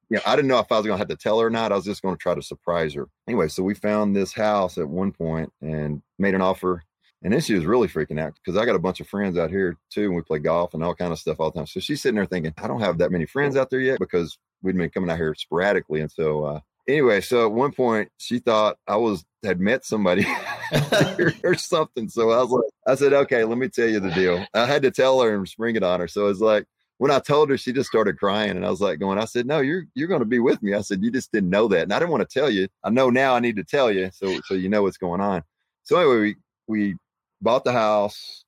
you 0.09 0.17
know, 0.17 0.21
I 0.25 0.35
didn't 0.35 0.49
know 0.49 0.59
if 0.59 0.71
I 0.71 0.77
was 0.77 0.85
going 0.85 0.97
to 0.97 0.99
have 0.99 1.07
to 1.07 1.15
tell 1.15 1.39
her 1.39 1.47
or 1.47 1.49
not. 1.49 1.71
I 1.71 1.75
was 1.75 1.85
just 1.85 2.03
going 2.03 2.15
to 2.15 2.21
try 2.21 2.35
to 2.35 2.41
surprise 2.41 2.93
her. 2.93 3.07
Anyway, 3.27 3.47
so 3.47 3.63
we 3.63 3.73
found 3.73 4.15
this 4.15 4.33
house 4.33 4.77
at 4.77 4.87
one 4.87 5.11
point 5.11 5.51
and 5.61 6.03
made 6.19 6.35
an 6.35 6.41
offer 6.41 6.83
and 7.25 7.33
then 7.33 7.41
she 7.41 7.55
was 7.55 7.65
really 7.65 7.87
freaking 7.87 8.19
out 8.19 8.35
because 8.35 8.55
I 8.55 8.67
got 8.67 8.75
a 8.75 8.79
bunch 8.79 8.99
of 8.99 9.07
friends 9.07 9.35
out 9.35 9.49
here 9.49 9.77
too, 9.89 10.03
and 10.03 10.15
we 10.15 10.21
play 10.21 10.37
golf 10.37 10.75
and 10.75 10.83
all 10.83 10.93
kind 10.93 11.11
of 11.11 11.17
stuff 11.17 11.39
all 11.39 11.49
the 11.49 11.57
time. 11.57 11.65
So 11.65 11.79
she's 11.79 11.99
sitting 11.99 12.17
there 12.17 12.27
thinking, 12.27 12.53
I 12.61 12.67
don't 12.67 12.81
have 12.81 12.99
that 12.99 13.11
many 13.11 13.25
friends 13.25 13.57
out 13.57 13.71
there 13.71 13.79
yet 13.79 13.97
because 13.97 14.37
we'd 14.61 14.77
been 14.77 14.91
coming 14.91 15.09
out 15.09 15.17
here 15.17 15.33
sporadically. 15.33 16.01
And 16.01 16.11
so 16.11 16.43
uh, 16.43 16.59
anyway, 16.87 17.21
so 17.21 17.47
at 17.47 17.51
one 17.51 17.71
point 17.71 18.09
she 18.17 18.37
thought 18.37 18.77
I 18.87 18.97
was 18.97 19.25
had 19.43 19.59
met 19.59 19.85
somebody 19.85 20.23
or 21.43 21.55
something. 21.55 22.09
So 22.09 22.29
I 22.29 22.43
was 22.43 22.51
like, 22.51 22.63
I 22.87 22.93
said, 22.93 23.13
okay, 23.13 23.43
let 23.43 23.57
me 23.57 23.69
tell 23.69 23.89
you 23.89 23.99
the 23.99 24.11
deal. 24.11 24.45
I 24.53 24.67
had 24.67 24.83
to 24.83 24.91
tell 24.91 25.19
her 25.21 25.33
and 25.33 25.47
spring 25.47 25.75
it 25.75 25.83
on 25.83 26.01
her. 26.01 26.07
So 26.07 26.27
it's 26.27 26.41
like 26.41 26.65
when 26.97 27.11
I 27.11 27.19
told 27.19 27.49
her, 27.49 27.57
she 27.57 27.73
just 27.73 27.89
started 27.89 28.17
crying, 28.17 28.51
and 28.51 28.65
I 28.65 28.69
was 28.69 28.81
like, 28.81 28.99
going, 28.99 29.19
I 29.19 29.25
said, 29.25 29.45
no, 29.45 29.59
you're 29.59 29.85
you're 29.95 30.07
going 30.07 30.21
to 30.21 30.25
be 30.25 30.39
with 30.39 30.61
me. 30.63 30.73
I 30.73 30.81
said, 30.81 31.03
you 31.03 31.11
just 31.11 31.31
didn't 31.31 31.49
know 31.49 31.67
that, 31.67 31.83
and 31.83 31.93
I 31.93 31.99
didn't 31.99 32.11
want 32.11 32.27
to 32.27 32.39
tell 32.39 32.49
you. 32.49 32.67
I 32.83 32.89
know 32.89 33.09
now. 33.09 33.35
I 33.35 33.39
need 33.39 33.57
to 33.57 33.63
tell 33.63 33.91
you, 33.91 34.09
so 34.13 34.39
so 34.45 34.53
you 34.53 34.69
know 34.69 34.83
what's 34.83 34.97
going 34.97 35.21
on. 35.21 35.43
So 35.83 35.97
anyway, 35.97 36.15
we 36.19 36.35
we 36.67 36.95
bought 37.41 37.63
the 37.63 37.73
house. 37.73 38.43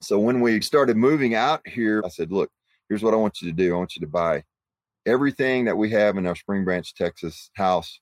So 0.00 0.18
when 0.18 0.40
we 0.40 0.60
started 0.60 0.96
moving 0.96 1.34
out 1.34 1.66
here, 1.66 2.02
I 2.04 2.08
said, 2.08 2.30
look, 2.30 2.50
here's 2.88 3.02
what 3.02 3.14
I 3.14 3.16
want 3.16 3.40
you 3.40 3.50
to 3.50 3.56
do. 3.56 3.74
I 3.74 3.78
want 3.78 3.96
you 3.96 4.00
to 4.00 4.06
buy 4.06 4.44
everything 5.06 5.64
that 5.64 5.76
we 5.76 5.90
have 5.90 6.16
in 6.16 6.26
our 6.26 6.36
Spring 6.36 6.64
Branch, 6.64 6.94
Texas 6.94 7.50
house. 7.54 8.00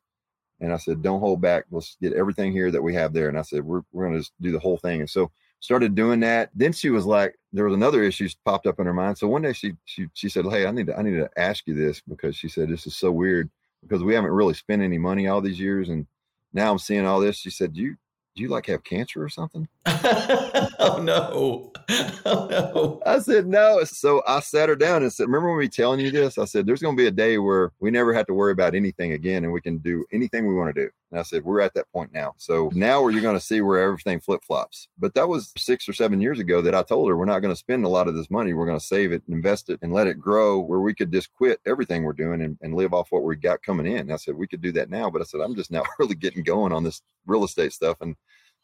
And 0.60 0.72
I 0.72 0.76
said, 0.76 1.02
don't 1.02 1.20
hold 1.20 1.40
back. 1.40 1.64
Let's 1.70 1.96
get 2.00 2.12
everything 2.12 2.52
here 2.52 2.70
that 2.70 2.82
we 2.82 2.94
have 2.94 3.12
there. 3.12 3.28
And 3.28 3.38
I 3.38 3.42
said, 3.42 3.64
we're, 3.64 3.82
we're 3.92 4.08
going 4.08 4.22
to 4.22 4.30
do 4.40 4.52
the 4.52 4.60
whole 4.60 4.78
thing. 4.78 5.00
And 5.00 5.10
so 5.10 5.30
started 5.62 5.94
doing 5.94 6.20
that. 6.20 6.50
Then 6.54 6.72
she 6.72 6.90
was 6.90 7.06
like, 7.06 7.38
there 7.52 7.64
was 7.64 7.74
another 7.74 8.02
issue 8.02 8.28
popped 8.44 8.66
up 8.66 8.80
in 8.80 8.86
her 8.86 8.92
mind. 8.92 9.16
So 9.16 9.28
one 9.28 9.42
day 9.42 9.52
she, 9.52 9.74
she, 9.84 10.08
she 10.12 10.28
said, 10.28 10.44
Hey, 10.46 10.66
I 10.66 10.72
need 10.72 10.88
to, 10.88 10.98
I 10.98 11.02
need 11.02 11.16
to 11.16 11.30
ask 11.36 11.66
you 11.66 11.74
this 11.74 12.02
because 12.06 12.36
she 12.36 12.48
said, 12.48 12.68
this 12.68 12.86
is 12.86 12.96
so 12.96 13.12
weird 13.12 13.48
because 13.80 14.02
we 14.02 14.14
haven't 14.14 14.32
really 14.32 14.54
spent 14.54 14.82
any 14.82 14.98
money 14.98 15.28
all 15.28 15.40
these 15.40 15.60
years. 15.60 15.88
And 15.88 16.06
now 16.52 16.70
I'm 16.72 16.78
seeing 16.78 17.06
all 17.06 17.20
this. 17.20 17.36
She 17.36 17.50
said, 17.50 17.74
do 17.74 17.80
you, 17.80 17.96
do 18.34 18.42
you 18.42 18.48
like 18.48 18.66
have 18.66 18.82
cancer 18.82 19.22
or 19.22 19.28
something? 19.28 19.68
oh 19.86 21.00
no. 21.02 21.72
Oh 22.24 22.46
no. 22.48 23.02
I 23.04 23.18
said 23.18 23.46
no. 23.46 23.82
So 23.84 24.22
I 24.26 24.38
sat 24.40 24.68
her 24.68 24.76
down 24.76 25.02
and 25.02 25.12
said, 25.12 25.24
Remember 25.24 25.48
when 25.48 25.58
we 25.58 25.68
telling 25.68 25.98
you 25.98 26.10
this? 26.10 26.38
I 26.38 26.44
said, 26.44 26.66
There's 26.66 26.80
gonna 26.80 26.96
be 26.96 27.08
a 27.08 27.10
day 27.10 27.36
where 27.38 27.72
we 27.80 27.90
never 27.90 28.14
have 28.14 28.26
to 28.26 28.34
worry 28.34 28.52
about 28.52 28.76
anything 28.76 29.12
again 29.12 29.42
and 29.42 29.52
we 29.52 29.60
can 29.60 29.78
do 29.78 30.06
anything 30.12 30.46
we 30.46 30.54
want 30.54 30.74
to 30.74 30.84
do. 30.84 30.90
And 31.12 31.20
I 31.20 31.22
said, 31.22 31.44
We're 31.44 31.60
at 31.60 31.74
that 31.74 31.92
point 31.92 32.12
now. 32.12 32.34
So 32.38 32.70
now 32.74 33.02
where 33.02 33.12
you're 33.12 33.22
gonna 33.22 33.38
see 33.38 33.60
where 33.60 33.80
everything 33.80 34.18
flip 34.18 34.42
flops. 34.44 34.88
But 34.98 35.14
that 35.14 35.28
was 35.28 35.52
six 35.56 35.88
or 35.88 35.92
seven 35.92 36.20
years 36.20 36.40
ago 36.40 36.60
that 36.62 36.74
I 36.74 36.82
told 36.82 37.08
her 37.08 37.16
we're 37.16 37.26
not 37.26 37.40
gonna 37.40 37.54
spend 37.54 37.84
a 37.84 37.88
lot 37.88 38.08
of 38.08 38.14
this 38.14 38.30
money. 38.30 38.54
We're 38.54 38.66
gonna 38.66 38.80
save 38.80 39.12
it 39.12 39.22
and 39.26 39.36
invest 39.36 39.70
it 39.70 39.78
and 39.82 39.92
let 39.92 40.08
it 40.08 40.18
grow 40.18 40.58
where 40.58 40.80
we 40.80 40.94
could 40.94 41.12
just 41.12 41.32
quit 41.34 41.60
everything 41.66 42.02
we're 42.02 42.14
doing 42.14 42.42
and, 42.42 42.58
and 42.62 42.74
live 42.74 42.94
off 42.94 43.12
what 43.12 43.22
we 43.22 43.36
got 43.36 43.62
coming 43.62 43.86
in. 43.86 43.98
And 43.98 44.12
I 44.12 44.16
said, 44.16 44.34
We 44.34 44.48
could 44.48 44.62
do 44.62 44.72
that 44.72 44.90
now. 44.90 45.10
But 45.10 45.20
I 45.20 45.24
said, 45.24 45.40
I'm 45.40 45.54
just 45.54 45.70
now 45.70 45.84
really 45.98 46.16
getting 46.16 46.42
going 46.42 46.72
on 46.72 46.82
this 46.82 47.02
real 47.26 47.44
estate 47.44 47.72
stuff 47.72 47.98
and 48.00 48.16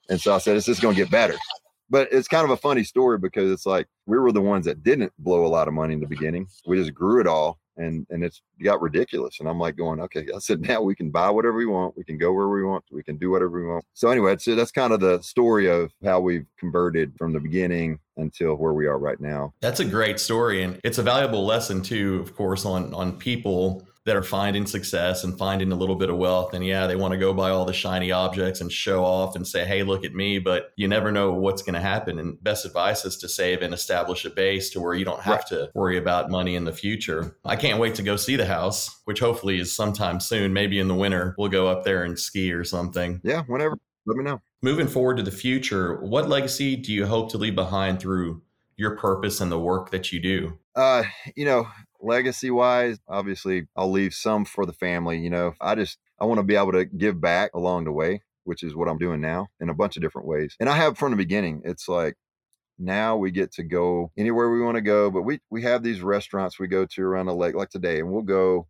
and 0.09 0.21
so 0.21 0.35
I 0.35 0.39
said, 0.39 0.57
it's 0.57 0.67
just 0.67 0.81
going 0.81 0.95
to 0.95 1.03
get 1.03 1.11
better. 1.11 1.37
But 1.91 2.09
it's 2.13 2.29
kind 2.29 2.45
of 2.45 2.51
a 2.51 2.57
funny 2.57 2.85
story 2.85 3.19
because 3.19 3.51
it's 3.51 3.67
like 3.67 3.87
we 4.07 4.19
were 4.19 4.33
the 4.33 4.41
ones 4.41 4.67
that 4.67 4.83
didn't 4.83 5.13
blow 5.19 5.47
a 5.47 5.49
lot 5.49 5.69
of 5.69 5.75
money 5.75 5.95
in 5.95 6.01
the 6.01 6.07
beginning. 6.07 6.49
We 6.67 6.79
just 6.79 6.95
grew 6.95 7.21
it 7.21 7.27
all 7.27 7.59
and 7.79 8.07
and 8.11 8.23
it's 8.23 8.43
got 8.63 8.83
ridiculous. 8.83 9.41
And 9.41 9.49
I'm 9.49 9.59
like 9.59 9.77
going, 9.77 10.01
okay, 10.01 10.27
I 10.35 10.39
said 10.39 10.61
now 10.69 10.83
we 10.83 10.95
can 10.95 11.11
buy 11.11 11.31
whatever 11.31 11.57
we 11.57 11.67
want, 11.67 11.97
we 11.97 12.05
can 12.05 12.19
go 12.19 12.33
where 12.33 12.49
we 12.49 12.65
want, 12.65 12.85
we 12.91 13.03
can 13.03 13.17
do 13.17 13.31
whatever 13.31 13.61
we 13.61 13.67
want. 13.67 13.85
So 13.95 14.11
anyway, 14.11 14.37
so 14.39 14.55
that's 14.55 14.73
kind 14.73 14.93
of 14.93 15.01
the 15.01 15.23
story 15.23 15.67
of 15.71 15.93
how 16.05 16.21
we've 16.21 16.47
converted 16.59 17.15
from 17.17 17.33
the 17.33 17.41
beginning 17.41 17.99
until 18.17 18.57
where 18.57 18.73
we 18.73 18.87
are 18.87 18.99
right 18.99 19.21
now. 19.21 19.55
That's 19.61 19.81
a 19.81 19.85
great 19.85 20.21
story, 20.21 20.63
and 20.63 20.81
it's 20.85 20.99
a 20.99 21.03
valuable 21.03 21.47
lesson 21.47 21.83
too, 21.83 22.21
of 22.21 22.35
course, 22.35 22.67
on 22.67 22.93
on 22.93 23.13
people 23.17 23.87
that 24.09 24.17
are 24.17 24.23
finding 24.23 24.65
success 24.65 25.23
and 25.23 25.37
finding 25.37 25.71
a 25.71 25.75
little 25.75 25.95
bit 25.95 26.09
of 26.09 26.17
wealth. 26.17 26.55
And 26.55 26.65
yeah, 26.65 26.87
they 26.87 26.97
want 26.97 27.13
to 27.13 27.19
go 27.19 27.35
buy 27.35 27.51
all 27.51 27.67
the 27.67 27.75
shiny 27.75 28.11
objects 28.11 28.63
and 28.63 28.73
show 28.73 29.05
off 29.05 29.37
and 29.37 29.47
say, 29.47 29.67
hey, 29.67 29.83
look 29.83 30.03
at 30.03 30.15
me. 30.15 30.39
But 30.39 30.73
you 30.77 30.89
never 30.89 31.13
know 31.13 31.31
what's 31.35 31.61
going 31.61 31.75
to 31.75 31.81
happen. 31.81 32.19
And 32.19 32.43
best 32.43 32.65
advice 32.65 33.05
is 33.05 33.19
to 33.19 33.29
save 33.29 33.61
and 33.61 33.75
establish 33.75 34.25
a 34.25 34.31
base 34.31 34.71
to 34.71 34.81
where 34.81 34.95
you 34.95 35.05
don't 35.05 35.21
have 35.21 35.41
right. 35.41 35.47
to 35.49 35.71
worry 35.75 35.99
about 35.99 36.31
money 36.31 36.55
in 36.55 36.65
the 36.65 36.73
future. 36.73 37.37
I 37.45 37.57
can't 37.57 37.79
wait 37.79 37.97
to 37.97 38.03
go 38.03 38.17
see 38.17 38.37
the 38.37 38.47
house, 38.47 38.99
which 39.05 39.21
hopefully 39.21 39.61
is 39.61 39.77
sometime 39.77 40.21
soon. 40.21 40.55
Maybe 40.55 40.79
in 40.79 40.89
the 40.89 40.95
winter, 40.95 41.35
we'll 41.37 41.51
go 41.51 41.69
up 41.69 41.85
there 41.85 42.03
and 42.03 42.19
ski 42.19 42.51
or 42.51 42.65
something. 42.65 43.21
Yeah, 43.23 43.43
whenever. 43.47 43.77
Let 44.07 44.17
me 44.17 44.25
know. 44.25 44.41
Moving 44.63 44.89
forward 44.89 45.19
to 45.19 45.23
the 45.23 45.31
future, 45.31 46.01
what 46.01 46.31
legacy 46.31 46.77
do 46.77 46.95
you 46.95 47.05
hope 47.05 47.31
to 47.33 47.37
leave 47.37 47.55
behind 47.55 48.01
through 48.01 48.41
your 48.79 48.97
purpose 48.97 49.43
and 49.43 49.53
the 49.53 49.59
work 49.59 49.91
that 49.91 50.13
you 50.13 50.21
do? 50.21 50.59
Uh, 50.75 51.03
you 51.37 51.45
know, 51.45 51.69
legacy 52.09 52.51
wise, 52.51 52.99
obviously 53.09 53.69
I'll 53.77 53.91
leave 53.91 54.15
some 54.15 54.45
for 54.45 54.67
the 54.67 54.73
family. 54.73 55.19
You 55.19 55.31
know, 55.31 55.55
I 55.61 55.77
just, 55.77 55.99
I 56.21 56.25
want 56.25 56.39
to 56.39 56.45
be 56.45 56.57
able 56.57 56.73
to 56.73 56.85
give 56.85 57.21
back 57.21 57.53
along 57.55 57.85
the 57.85 57.93
way, 57.93 58.23
which 58.45 58.65
is 58.65 58.75
what 58.75 58.89
I'm 58.89 58.99
doing 58.99 59.21
now 59.21 59.49
in 59.61 59.69
a 59.69 59.75
bunch 59.75 59.97
of 59.97 60.03
different 60.03 60.27
ways. 60.27 60.57
And 60.59 60.69
I 60.69 60.77
have 60.77 60.99
from 60.99 61.13
the 61.13 61.17
beginning, 61.17 61.63
it's 61.65 61.89
like, 61.89 62.17
now 62.79 63.17
we 63.17 63.31
get 63.31 63.53
to 63.53 63.63
go 63.63 64.13
anywhere 64.17 64.51
we 64.51 64.61
want 64.61 64.77
to 64.77 64.81
go 64.81 65.11
but 65.11 65.23
we 65.23 65.41
we 65.51 65.63
have 65.63 65.83
these 65.83 66.01
restaurants 66.01 66.59
we 66.59 66.69
go 66.69 66.87
to 66.87 67.03
around 67.03 67.27
the 67.27 67.35
lake 67.35 67.55
like 67.55 67.71
today 67.71 67.99
and 67.99 68.11
we'll 68.11 68.23
go 68.23 68.69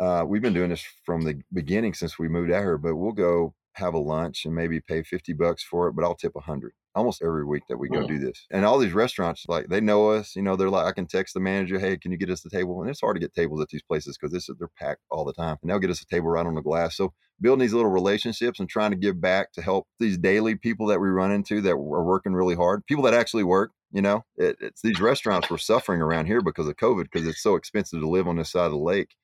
uh, 0.00 0.24
we've 0.26 0.42
been 0.42 0.52
doing 0.52 0.70
this 0.70 0.84
from 1.04 1.22
the 1.22 1.40
beginning 1.52 1.94
since 1.94 2.18
we 2.18 2.28
moved 2.28 2.52
out 2.52 2.62
here 2.62 2.76
but 2.76 2.96
we'll 2.96 3.12
go 3.12 3.54
have 3.74 3.94
a 3.94 3.98
lunch 3.98 4.44
and 4.44 4.54
maybe 4.54 4.80
pay 4.80 5.02
50 5.02 5.32
bucks 5.32 5.62
for 5.62 5.88
it 5.88 5.94
but 5.94 6.04
i'll 6.04 6.14
tip 6.14 6.32
a 6.34 6.38
100 6.38 6.72
almost 6.94 7.22
every 7.22 7.44
week 7.44 7.64
that 7.68 7.78
we 7.78 7.88
go 7.88 8.06
do 8.06 8.18
this. 8.18 8.46
And 8.50 8.64
all 8.64 8.78
these 8.78 8.92
restaurants, 8.92 9.44
like 9.48 9.66
they 9.68 9.80
know 9.80 10.10
us, 10.10 10.36
you 10.36 10.42
know, 10.42 10.56
they're 10.56 10.70
like, 10.70 10.86
I 10.86 10.92
can 10.92 11.06
text 11.06 11.34
the 11.34 11.40
manager, 11.40 11.78
hey, 11.78 11.96
can 11.96 12.12
you 12.12 12.18
get 12.18 12.30
us 12.30 12.42
the 12.42 12.50
table? 12.50 12.80
And 12.80 12.90
it's 12.90 13.00
hard 13.00 13.16
to 13.16 13.20
get 13.20 13.34
tables 13.34 13.60
at 13.60 13.68
these 13.68 13.82
places 13.82 14.16
because 14.16 14.32
this 14.32 14.48
is 14.48 14.56
they're 14.58 14.68
packed 14.78 15.02
all 15.10 15.24
the 15.24 15.32
time. 15.32 15.56
And 15.62 15.70
they'll 15.70 15.78
get 15.78 15.90
us 15.90 16.02
a 16.02 16.06
table 16.06 16.28
right 16.28 16.46
on 16.46 16.54
the 16.54 16.62
glass. 16.62 16.96
So 16.96 17.12
building 17.40 17.60
these 17.60 17.74
little 17.74 17.90
relationships 17.90 18.60
and 18.60 18.68
trying 18.68 18.92
to 18.92 18.96
give 18.96 19.20
back 19.20 19.52
to 19.52 19.62
help 19.62 19.86
these 19.98 20.18
daily 20.18 20.54
people 20.54 20.86
that 20.86 21.00
we 21.00 21.08
run 21.08 21.32
into 21.32 21.60
that 21.62 21.72
are 21.72 22.04
working 22.04 22.34
really 22.34 22.54
hard, 22.54 22.86
people 22.86 23.04
that 23.04 23.14
actually 23.14 23.44
work. 23.44 23.72
You 23.92 24.02
know, 24.02 24.24
it, 24.36 24.56
it's 24.60 24.82
these 24.82 25.00
restaurants 25.00 25.48
were 25.48 25.58
suffering 25.58 26.00
around 26.00 26.26
here 26.26 26.42
because 26.42 26.66
of 26.66 26.76
COVID 26.76 27.04
because 27.04 27.28
it's 27.28 27.42
so 27.42 27.54
expensive 27.54 28.00
to 28.00 28.08
live 28.08 28.26
on 28.26 28.36
this 28.36 28.50
side 28.50 28.66
of 28.66 28.72
the 28.72 28.78
lake 28.78 29.14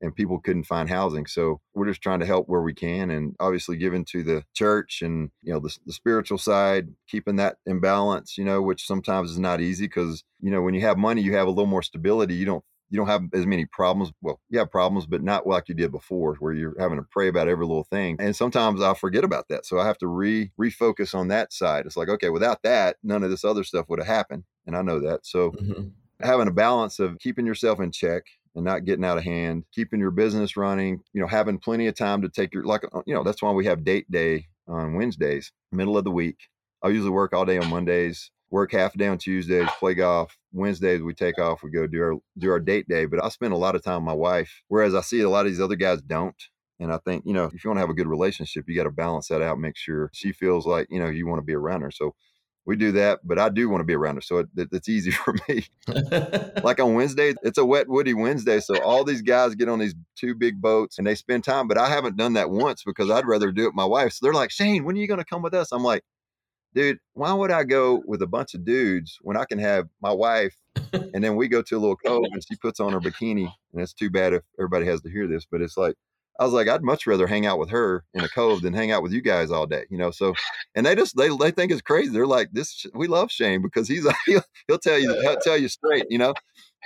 and 0.00 0.14
people 0.14 0.38
couldn't 0.38 0.64
find 0.64 0.88
housing. 0.88 1.26
So 1.26 1.60
we're 1.74 1.86
just 1.88 2.02
trying 2.02 2.20
to 2.20 2.26
help 2.26 2.48
where 2.48 2.62
we 2.62 2.74
can 2.74 3.10
and 3.10 3.34
obviously 3.40 3.76
giving 3.76 4.04
to 4.06 4.22
the 4.22 4.44
church 4.54 5.00
and, 5.02 5.30
you 5.42 5.52
know, 5.52 5.60
the, 5.60 5.76
the 5.86 5.92
spiritual 5.92 6.38
side, 6.38 6.88
keeping 7.08 7.36
that 7.36 7.56
in 7.66 7.80
balance, 7.80 8.36
you 8.36 8.44
know, 8.44 8.60
which 8.60 8.86
sometimes 8.86 9.30
is 9.30 9.38
not 9.38 9.60
easy 9.60 9.86
because, 9.86 10.24
you 10.40 10.50
know, 10.50 10.62
when 10.62 10.74
you 10.74 10.82
have 10.82 10.98
money, 10.98 11.22
you 11.22 11.34
have 11.34 11.46
a 11.46 11.50
little 11.50 11.66
more 11.66 11.82
stability. 11.82 12.34
You 12.34 12.46
don't 12.46 12.64
you 12.90 12.98
don't 12.98 13.08
have 13.08 13.22
as 13.32 13.46
many 13.46 13.64
problems. 13.66 14.12
Well, 14.22 14.40
you 14.50 14.58
have 14.60 14.70
problems, 14.70 15.06
but 15.06 15.22
not 15.22 15.46
like 15.46 15.68
you 15.68 15.74
did 15.74 15.90
before, 15.90 16.36
where 16.36 16.52
you're 16.52 16.78
having 16.78 16.98
to 16.98 17.06
pray 17.10 17.26
about 17.26 17.48
every 17.48 17.66
little 17.66 17.84
thing. 17.84 18.16
And 18.20 18.36
sometimes 18.36 18.80
I 18.80 18.94
forget 18.94 19.24
about 19.24 19.48
that, 19.48 19.66
so 19.66 19.80
I 19.80 19.86
have 19.86 19.98
to 19.98 20.06
re 20.06 20.52
refocus 20.60 21.14
on 21.14 21.28
that 21.28 21.52
side. 21.52 21.86
It's 21.86 21.96
like, 21.96 22.08
okay, 22.08 22.28
without 22.28 22.62
that, 22.62 22.96
none 23.02 23.24
of 23.24 23.30
this 23.30 23.44
other 23.44 23.64
stuff 23.64 23.88
would 23.88 23.98
have 23.98 24.06
happened, 24.06 24.44
and 24.66 24.76
I 24.76 24.82
know 24.82 25.00
that. 25.00 25.26
So 25.26 25.50
mm-hmm. 25.50 25.88
having 26.20 26.46
a 26.46 26.52
balance 26.52 27.00
of 27.00 27.18
keeping 27.18 27.46
yourself 27.46 27.80
in 27.80 27.90
check 27.90 28.24
and 28.54 28.64
not 28.64 28.84
getting 28.84 29.04
out 29.04 29.18
of 29.18 29.24
hand, 29.24 29.64
keeping 29.72 30.00
your 30.00 30.10
business 30.10 30.56
running, 30.56 31.00
you 31.12 31.20
know, 31.20 31.26
having 31.26 31.58
plenty 31.58 31.86
of 31.86 31.96
time 31.96 32.22
to 32.22 32.28
take 32.28 32.54
your, 32.54 32.64
like, 32.64 32.82
uh, 32.92 33.02
you 33.06 33.14
know, 33.14 33.22
that's 33.24 33.42
why 33.42 33.50
we 33.50 33.66
have 33.66 33.84
date 33.84 34.10
day 34.10 34.46
on 34.68 34.94
Wednesdays, 34.94 35.52
middle 35.72 35.98
of 35.98 36.04
the 36.04 36.10
week. 36.10 36.36
I 36.82 36.88
usually 36.88 37.10
work 37.10 37.32
all 37.32 37.44
day 37.44 37.58
on 37.58 37.68
Mondays, 37.68 38.30
work 38.50 38.72
half 38.72 38.94
a 38.94 38.98
day 38.98 39.08
on 39.08 39.18
Tuesdays, 39.18 39.68
play 39.78 39.94
golf. 39.94 40.36
Wednesdays 40.52 41.02
we 41.02 41.14
take 41.14 41.38
off, 41.38 41.62
we 41.62 41.70
go 41.70 41.86
do 41.86 42.02
our 42.02 42.14
do 42.38 42.50
our 42.50 42.60
date 42.60 42.86
day. 42.88 43.06
But 43.06 43.22
I 43.22 43.28
spend 43.28 43.52
a 43.52 43.58
lot 43.58 43.74
of 43.74 43.82
time 43.82 44.04
with 44.04 44.06
my 44.06 44.14
wife, 44.14 44.62
whereas 44.68 44.94
I 44.94 45.00
see 45.00 45.20
a 45.22 45.30
lot 45.30 45.46
of 45.46 45.52
these 45.52 45.60
other 45.60 45.76
guys 45.76 46.00
don't. 46.02 46.40
And 46.80 46.92
I 46.92 46.98
think, 46.98 47.24
you 47.24 47.32
know, 47.32 47.44
if 47.44 47.64
you 47.64 47.70
want 47.70 47.78
to 47.78 47.82
have 47.82 47.90
a 47.90 47.94
good 47.94 48.06
relationship, 48.06 48.64
you 48.68 48.74
got 48.76 48.84
to 48.84 48.90
balance 48.90 49.28
that 49.28 49.42
out, 49.42 49.58
make 49.58 49.76
sure 49.76 50.10
she 50.12 50.32
feels 50.32 50.66
like, 50.66 50.88
you 50.90 50.98
know, 50.98 51.08
you 51.08 51.26
want 51.26 51.38
to 51.38 51.44
be 51.44 51.54
around 51.54 51.82
her. 51.82 51.90
So 51.90 52.14
we 52.66 52.76
do 52.76 52.92
that, 52.92 53.20
but 53.24 53.38
I 53.38 53.48
do 53.50 53.68
want 53.68 53.80
to 53.80 53.84
be 53.84 53.94
around 53.94 54.16
her, 54.16 54.20
so 54.20 54.38
it, 54.38 54.48
it, 54.56 54.68
it's 54.72 54.88
easy 54.88 55.10
for 55.12 55.34
me. 55.48 55.66
like 56.62 56.80
on 56.80 56.94
Wednesday, 56.94 57.34
it's 57.42 57.58
a 57.58 57.64
wet 57.64 57.88
woody 57.88 58.14
Wednesday, 58.14 58.60
so 58.60 58.80
all 58.82 59.04
these 59.04 59.22
guys 59.22 59.54
get 59.54 59.68
on 59.68 59.78
these 59.78 59.94
two 60.16 60.34
big 60.34 60.60
boats 60.60 60.98
and 60.98 61.06
they 61.06 61.14
spend 61.14 61.44
time. 61.44 61.68
But 61.68 61.78
I 61.78 61.88
haven't 61.88 62.16
done 62.16 62.34
that 62.34 62.50
once 62.50 62.82
because 62.84 63.10
I'd 63.10 63.26
rather 63.26 63.52
do 63.52 63.64
it 63.64 63.68
with 63.68 63.74
my 63.74 63.84
wife. 63.84 64.12
So 64.12 64.20
they're 64.22 64.34
like, 64.34 64.50
Shane, 64.50 64.84
when 64.84 64.96
are 64.96 65.00
you 65.00 65.08
going 65.08 65.18
to 65.18 65.24
come 65.24 65.42
with 65.42 65.54
us? 65.54 65.72
I'm 65.72 65.82
like, 65.82 66.04
dude, 66.74 66.98
why 67.12 67.32
would 67.32 67.50
I 67.50 67.64
go 67.64 68.02
with 68.06 68.22
a 68.22 68.26
bunch 68.26 68.54
of 68.54 68.64
dudes 68.64 69.18
when 69.22 69.36
I 69.36 69.44
can 69.44 69.58
have 69.58 69.88
my 70.00 70.12
wife 70.12 70.56
and 70.92 71.22
then 71.22 71.36
we 71.36 71.48
go 71.48 71.62
to 71.62 71.76
a 71.76 71.78
little 71.78 71.96
cove 71.96 72.24
and 72.32 72.42
she 72.44 72.56
puts 72.56 72.80
on 72.80 72.92
her 72.92 73.00
bikini, 73.00 73.52
and 73.72 73.82
it's 73.82 73.92
too 73.92 74.10
bad 74.10 74.32
if 74.32 74.42
everybody 74.58 74.86
has 74.86 75.00
to 75.02 75.10
hear 75.10 75.26
this, 75.26 75.46
but 75.50 75.60
it's 75.60 75.76
like 75.76 75.94
I 76.38 76.44
was 76.44 76.52
like, 76.52 76.68
I'd 76.68 76.82
much 76.82 77.06
rather 77.06 77.28
hang 77.28 77.46
out 77.46 77.60
with 77.60 77.70
her 77.70 78.04
in 78.12 78.24
a 78.24 78.28
cove 78.28 78.62
than 78.62 78.74
hang 78.74 78.90
out 78.90 79.02
with 79.02 79.12
you 79.12 79.22
guys 79.22 79.52
all 79.52 79.66
day, 79.66 79.84
you 79.88 79.96
know. 79.96 80.10
So, 80.10 80.34
and 80.74 80.84
they 80.84 80.96
just 80.96 81.16
they 81.16 81.28
they 81.28 81.52
think 81.52 81.70
it's 81.70 81.80
crazy. 81.80 82.10
They're 82.10 82.26
like, 82.26 82.48
this 82.52 82.86
we 82.92 83.06
love 83.06 83.30
Shane 83.30 83.62
because 83.62 83.86
he's 83.86 84.06
he'll, 84.26 84.42
he'll 84.66 84.78
tell 84.78 84.98
you 84.98 85.14
he'll 85.20 85.36
tell 85.36 85.56
you 85.56 85.68
straight, 85.68 86.06
you 86.10 86.18
know. 86.18 86.34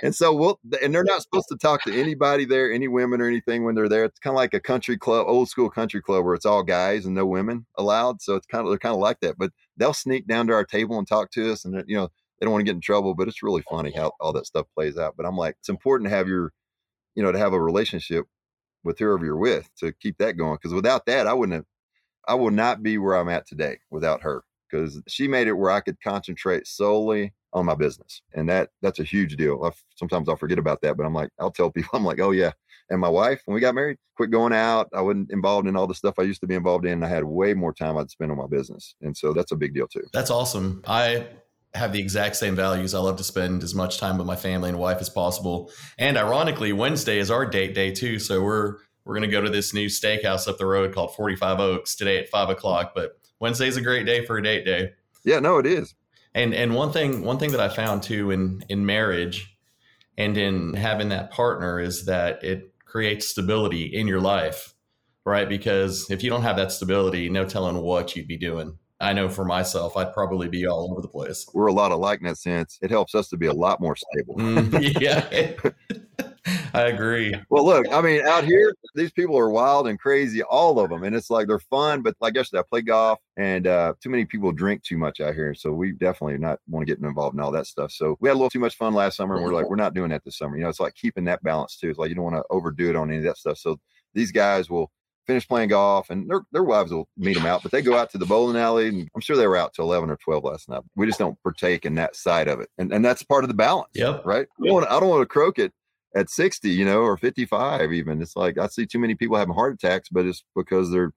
And 0.03 0.15
so 0.15 0.33
we'll 0.33 0.59
and 0.83 0.93
they're 0.93 1.03
not 1.03 1.23
supposed 1.23 1.47
to 1.49 1.57
talk 1.57 1.83
to 1.83 1.99
anybody 1.99 2.45
there, 2.45 2.71
any 2.71 2.87
women 2.87 3.21
or 3.21 3.27
anything 3.27 3.65
when 3.65 3.73
they're 3.73 3.89
there. 3.89 4.05
It's 4.05 4.19
kind 4.19 4.33
of 4.33 4.37
like 4.37 4.53
a 4.53 4.59
country 4.59 4.97
club, 4.97 5.25
old 5.27 5.49
school 5.49 5.69
country 5.69 6.01
club 6.01 6.23
where 6.25 6.35
it's 6.35 6.45
all 6.45 6.63
guys 6.63 7.05
and 7.05 7.15
no 7.15 7.25
women 7.25 7.65
allowed. 7.75 8.21
So 8.21 8.35
it's 8.35 8.47
kind 8.47 8.65
of 8.65 8.71
they're 8.71 8.77
kind 8.77 8.93
of 8.93 9.01
like 9.01 9.19
that. 9.21 9.37
But 9.37 9.51
they'll 9.77 9.93
sneak 9.93 10.27
down 10.27 10.47
to 10.47 10.53
our 10.53 10.63
table 10.63 10.97
and 10.99 11.07
talk 11.07 11.31
to 11.31 11.51
us, 11.51 11.65
and 11.65 11.83
you 11.87 11.97
know 11.97 12.09
they 12.39 12.45
don't 12.45 12.53
want 12.53 12.61
to 12.61 12.65
get 12.65 12.75
in 12.75 12.81
trouble. 12.81 13.15
But 13.15 13.27
it's 13.27 13.43
really 13.43 13.63
funny 13.69 13.91
how 13.91 14.11
all 14.19 14.31
that 14.33 14.45
stuff 14.45 14.67
plays 14.75 14.97
out. 14.97 15.15
But 15.17 15.25
I'm 15.25 15.37
like, 15.37 15.55
it's 15.59 15.69
important 15.69 16.09
to 16.09 16.15
have 16.15 16.27
your 16.27 16.53
you 17.15 17.23
know 17.23 17.31
to 17.31 17.39
have 17.39 17.53
a 17.53 17.61
relationship 17.61 18.25
with 18.83 18.99
whoever 18.99 19.25
you're 19.25 19.37
with 19.37 19.69
to 19.77 19.91
keep 19.93 20.17
that 20.19 20.37
going. 20.37 20.55
Because 20.55 20.73
without 20.73 21.05
that, 21.05 21.27
I 21.27 21.33
wouldn't 21.33 21.55
have, 21.55 21.65
I 22.27 22.35
would 22.35 22.53
not 22.53 22.83
be 22.83 22.97
where 22.97 23.15
I'm 23.15 23.29
at 23.29 23.47
today 23.47 23.79
without 23.89 24.21
her. 24.21 24.43
Because 24.69 25.01
she 25.07 25.27
made 25.27 25.47
it 25.47 25.53
where 25.53 25.71
I 25.71 25.81
could 25.81 25.99
concentrate 26.01 26.67
solely 26.67 27.33
on 27.53 27.65
my 27.65 27.73
business, 27.73 28.21
and 28.33 28.47
that 28.49 28.69
that's 28.83 28.99
a 28.99 29.03
huge 29.03 29.35
deal. 29.35 29.63
I, 29.63 29.71
sometimes 29.95 30.29
I'll 30.29 30.35
forget 30.35 30.59
about 30.59 30.81
that, 30.81 30.95
but 30.95 31.05
I'm 31.05 31.13
like, 31.13 31.29
I'll 31.39 31.49
tell 31.49 31.71
people, 31.71 31.97
I'm 31.97 32.05
like, 32.05 32.19
oh 32.19 32.31
yeah. 32.31 32.51
And 32.91 33.01
my 33.01 33.09
wife, 33.09 33.41
when 33.45 33.53
we 33.55 33.61
got 33.61 33.75
married, 33.75 33.97
quit 34.15 34.31
going 34.31 34.53
out. 34.53 34.89
I 34.93 35.01
wasn't 35.01 35.31
involved 35.31 35.67
in 35.67 35.75
all 35.75 35.85
the 35.85 35.93
stuff 35.93 36.15
I 36.17 36.23
used 36.23 36.41
to 36.41 36.47
be 36.47 36.55
involved 36.55 36.85
in. 36.85 37.03
I 37.03 37.07
had 37.07 37.23
way 37.23 37.53
more 37.53 37.73
time 37.73 37.97
I'd 37.97 38.09
spend 38.09 38.31
on 38.31 38.37
my 38.37 38.47
business, 38.47 38.95
and 39.01 39.15
so 39.17 39.33
that's 39.33 39.51
a 39.51 39.55
big 39.55 39.73
deal 39.73 39.87
too. 39.87 40.03
That's 40.13 40.31
awesome. 40.31 40.83
I 40.87 41.27
have 41.73 41.93
the 41.93 41.99
exact 41.99 42.35
same 42.35 42.55
values. 42.55 42.93
I 42.93 42.99
love 42.99 43.17
to 43.17 43.23
spend 43.23 43.63
as 43.63 43.75
much 43.75 43.99
time 43.99 44.17
with 44.17 44.25
my 44.25 44.35
family 44.35 44.69
and 44.69 44.79
wife 44.79 44.99
as 45.01 45.09
possible. 45.09 45.71
And 45.97 46.17
ironically, 46.17 46.73
Wednesday 46.73 47.19
is 47.19 47.29
our 47.29 47.45
date 47.45 47.75
day 47.75 47.91
too. 47.91 48.19
So 48.19 48.41
we're 48.41 48.77
we're 49.05 49.15
going 49.15 49.29
to 49.29 49.35
go 49.35 49.41
to 49.41 49.49
this 49.49 49.73
new 49.73 49.87
steakhouse 49.87 50.47
up 50.47 50.57
the 50.57 50.65
road 50.65 50.93
called 50.93 51.15
45 51.15 51.59
Oaks 51.59 51.95
today 51.95 52.19
at 52.19 52.29
five 52.29 52.49
o'clock. 52.49 52.91
But 52.93 53.19
Wednesday's 53.39 53.77
a 53.77 53.81
great 53.81 54.05
day 54.05 54.25
for 54.25 54.37
a 54.37 54.43
date 54.43 54.65
day. 54.65 54.91
Yeah, 55.23 55.39
no, 55.39 55.57
it 55.57 55.65
is. 55.65 55.95
And 56.33 56.53
and 56.53 56.75
one 56.75 56.91
thing 56.91 57.23
one 57.23 57.39
thing 57.39 57.51
that 57.51 57.59
I 57.59 57.69
found 57.69 58.03
too 58.03 58.31
in 58.31 58.63
in 58.69 58.85
marriage 58.85 59.57
and 60.17 60.37
in 60.37 60.73
having 60.73 61.09
that 61.09 61.31
partner 61.31 61.79
is 61.79 62.05
that 62.05 62.43
it 62.43 62.73
creates 62.85 63.27
stability 63.27 63.85
in 63.85 64.07
your 64.07 64.19
life, 64.19 64.73
right? 65.25 65.47
Because 65.47 66.09
if 66.09 66.23
you 66.23 66.29
don't 66.29 66.43
have 66.43 66.57
that 66.57 66.71
stability, 66.71 67.29
no 67.29 67.45
telling 67.45 67.77
what 67.77 68.15
you'd 68.15 68.27
be 68.27 68.37
doing. 68.37 68.77
I 69.01 69.13
know 69.13 69.29
for 69.29 69.45
myself, 69.45 69.95
I'd 69.95 70.13
probably 70.13 70.49
be 70.49 70.67
all 70.67 70.91
over 70.91 71.01
the 71.01 71.07
place. 71.07 71.47
We're 71.53 71.67
a 71.67 71.73
lot 71.73 71.91
alike 71.91 72.19
in 72.19 72.27
that 72.27 72.37
sense. 72.37 72.77
It 72.81 72.91
helps 72.91 73.15
us 73.15 73.29
to 73.29 73.37
be 73.37 73.45
a 73.45 73.53
lot 73.53 73.79
more 73.79 73.95
stable. 73.95 74.35
Mm, 74.35 74.99
yeah. 75.01 75.53
I 76.73 76.87
agree. 76.87 77.33
Well, 77.49 77.65
look, 77.65 77.85
I 77.91 78.01
mean, 78.01 78.25
out 78.25 78.43
here, 78.43 78.73
these 78.95 79.11
people 79.11 79.37
are 79.37 79.49
wild 79.49 79.87
and 79.87 79.99
crazy, 79.99 80.43
all 80.43 80.79
of 80.79 80.89
them. 80.89 81.03
And 81.03 81.15
it's 81.15 81.29
like 81.29 81.47
they're 81.47 81.59
fun, 81.59 82.01
but 82.01 82.15
like 82.19 82.35
yesterday, 82.35 82.59
I 82.59 82.63
play 82.69 82.81
golf 82.81 83.19
and 83.37 83.67
uh, 83.67 83.93
too 84.01 84.09
many 84.09 84.25
people 84.25 84.51
drink 84.51 84.83
too 84.83 84.97
much 84.97 85.21
out 85.21 85.33
here. 85.33 85.53
So 85.53 85.71
we 85.71 85.93
definitely 85.93 86.37
not 86.37 86.59
want 86.67 86.85
to 86.85 86.93
get 86.93 87.03
involved 87.03 87.35
in 87.35 87.39
all 87.39 87.51
that 87.51 87.67
stuff. 87.67 87.91
So 87.91 88.17
we 88.19 88.27
had 88.27 88.33
a 88.33 88.39
little 88.39 88.49
too 88.49 88.59
much 88.59 88.75
fun 88.75 88.93
last 88.93 89.17
summer 89.17 89.35
and 89.35 89.43
we're 89.43 89.53
like, 89.53 89.69
we're 89.69 89.75
not 89.77 89.93
doing 89.93 90.09
that 90.09 90.23
this 90.25 90.37
summer. 90.37 90.57
You 90.57 90.63
know, 90.63 90.69
it's 90.69 90.79
like 90.79 90.95
keeping 90.95 91.25
that 91.25 91.43
balance 91.43 91.77
too. 91.77 91.89
It's 91.89 91.99
like 91.99 92.09
you 92.09 92.15
don't 92.15 92.25
want 92.25 92.35
to 92.35 92.43
overdo 92.49 92.89
it 92.89 92.95
on 92.95 93.09
any 93.09 93.19
of 93.19 93.23
that 93.23 93.37
stuff. 93.37 93.57
So 93.57 93.79
these 94.13 94.31
guys 94.31 94.69
will 94.69 94.91
finish 95.29 95.47
playing 95.47 95.69
golf 95.69 96.09
and 96.09 96.27
their, 96.27 96.41
their 96.51 96.63
wives 96.63 96.91
will 96.91 97.07
meet 97.15 97.35
them 97.35 97.45
out, 97.45 97.61
but 97.61 97.71
they 97.71 97.83
go 97.83 97.95
out 97.95 98.09
to 98.09 98.17
the 98.17 98.25
bowling 98.25 98.57
alley 98.57 98.87
and 98.87 99.07
I'm 99.13 99.21
sure 99.21 99.37
they 99.37 99.45
were 99.45 99.57
out 99.57 99.75
till 99.75 99.85
11 99.85 100.09
or 100.09 100.17
12 100.17 100.43
last 100.43 100.67
night. 100.67 100.81
We 100.95 101.05
just 101.05 101.19
don't 101.19 101.37
partake 101.43 101.85
in 101.85 101.93
that 101.95 102.15
side 102.15 102.47
of 102.47 102.59
it. 102.59 102.69
And, 102.79 102.91
and 102.91 103.05
that's 103.05 103.21
part 103.21 103.43
of 103.43 103.47
the 103.47 103.53
balance. 103.53 103.91
Yep. 103.93 104.25
Right. 104.25 104.47
I 104.59 104.65
don't, 104.65 104.73
want, 104.73 104.89
I 104.89 104.99
don't 104.99 105.09
want 105.09 105.21
to 105.21 105.27
croak 105.27 105.59
it 105.59 105.71
at 106.15 106.31
60, 106.31 106.67
you 106.67 106.83
know, 106.83 107.01
or 107.01 107.15
55 107.15 107.93
even. 107.93 108.23
It's 108.23 108.35
like 108.35 108.57
I 108.57 108.65
see 108.65 108.87
too 108.87 108.97
many 108.97 109.13
people 109.13 109.37
having 109.37 109.53
heart 109.53 109.75
attacks, 109.75 110.09
but 110.09 110.25
it's 110.25 110.43
because 110.55 110.89
they're 110.89 111.13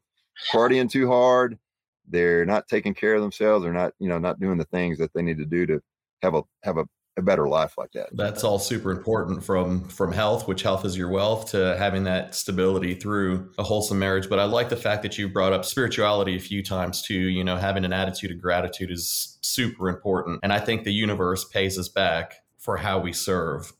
partying 0.52 0.90
too 0.90 1.08
hard. 1.08 1.58
They're 2.06 2.44
not 2.44 2.68
taking 2.68 2.92
care 2.92 3.14
of 3.14 3.22
themselves. 3.22 3.64
They're 3.64 3.72
not, 3.72 3.94
you 3.98 4.10
know, 4.10 4.18
not 4.18 4.40
doing 4.40 4.58
the 4.58 4.64
things 4.66 4.98
that 4.98 5.14
they 5.14 5.22
need 5.22 5.38
to 5.38 5.46
do 5.46 5.64
to 5.64 5.80
have 6.20 6.34
a 6.34 6.42
have 6.64 6.76
a, 6.76 6.84
a 7.16 7.22
better 7.22 7.46
life 7.48 7.76
like 7.76 7.92
that. 7.92 8.08
That's 8.12 8.42
all 8.42 8.58
super 8.58 8.90
important 8.90 9.44
from 9.44 9.84
from 9.84 10.12
health, 10.12 10.48
which 10.48 10.62
health 10.62 10.84
is 10.84 10.96
your 10.96 11.10
wealth, 11.10 11.50
to 11.50 11.76
having 11.78 12.04
that 12.04 12.34
stability 12.34 12.94
through 12.94 13.50
a 13.58 13.62
wholesome 13.62 13.98
marriage. 13.98 14.28
But 14.28 14.38
I 14.38 14.44
like 14.44 14.68
the 14.68 14.76
fact 14.76 15.02
that 15.02 15.18
you 15.18 15.28
brought 15.28 15.52
up 15.52 15.64
spirituality 15.64 16.36
a 16.36 16.40
few 16.40 16.62
times 16.62 17.02
too. 17.02 17.14
You 17.14 17.44
know, 17.44 17.56
having 17.56 17.84
an 17.84 17.92
attitude 17.92 18.30
of 18.30 18.40
gratitude 18.40 18.90
is 18.90 19.38
super 19.42 19.88
important. 19.88 20.40
And 20.42 20.52
I 20.52 20.58
think 20.58 20.84
the 20.84 20.92
universe 20.92 21.44
pays 21.44 21.78
us 21.78 21.88
back 21.88 22.34
for 22.58 22.76
how 22.76 22.98
we 22.98 23.12
serve 23.12 23.72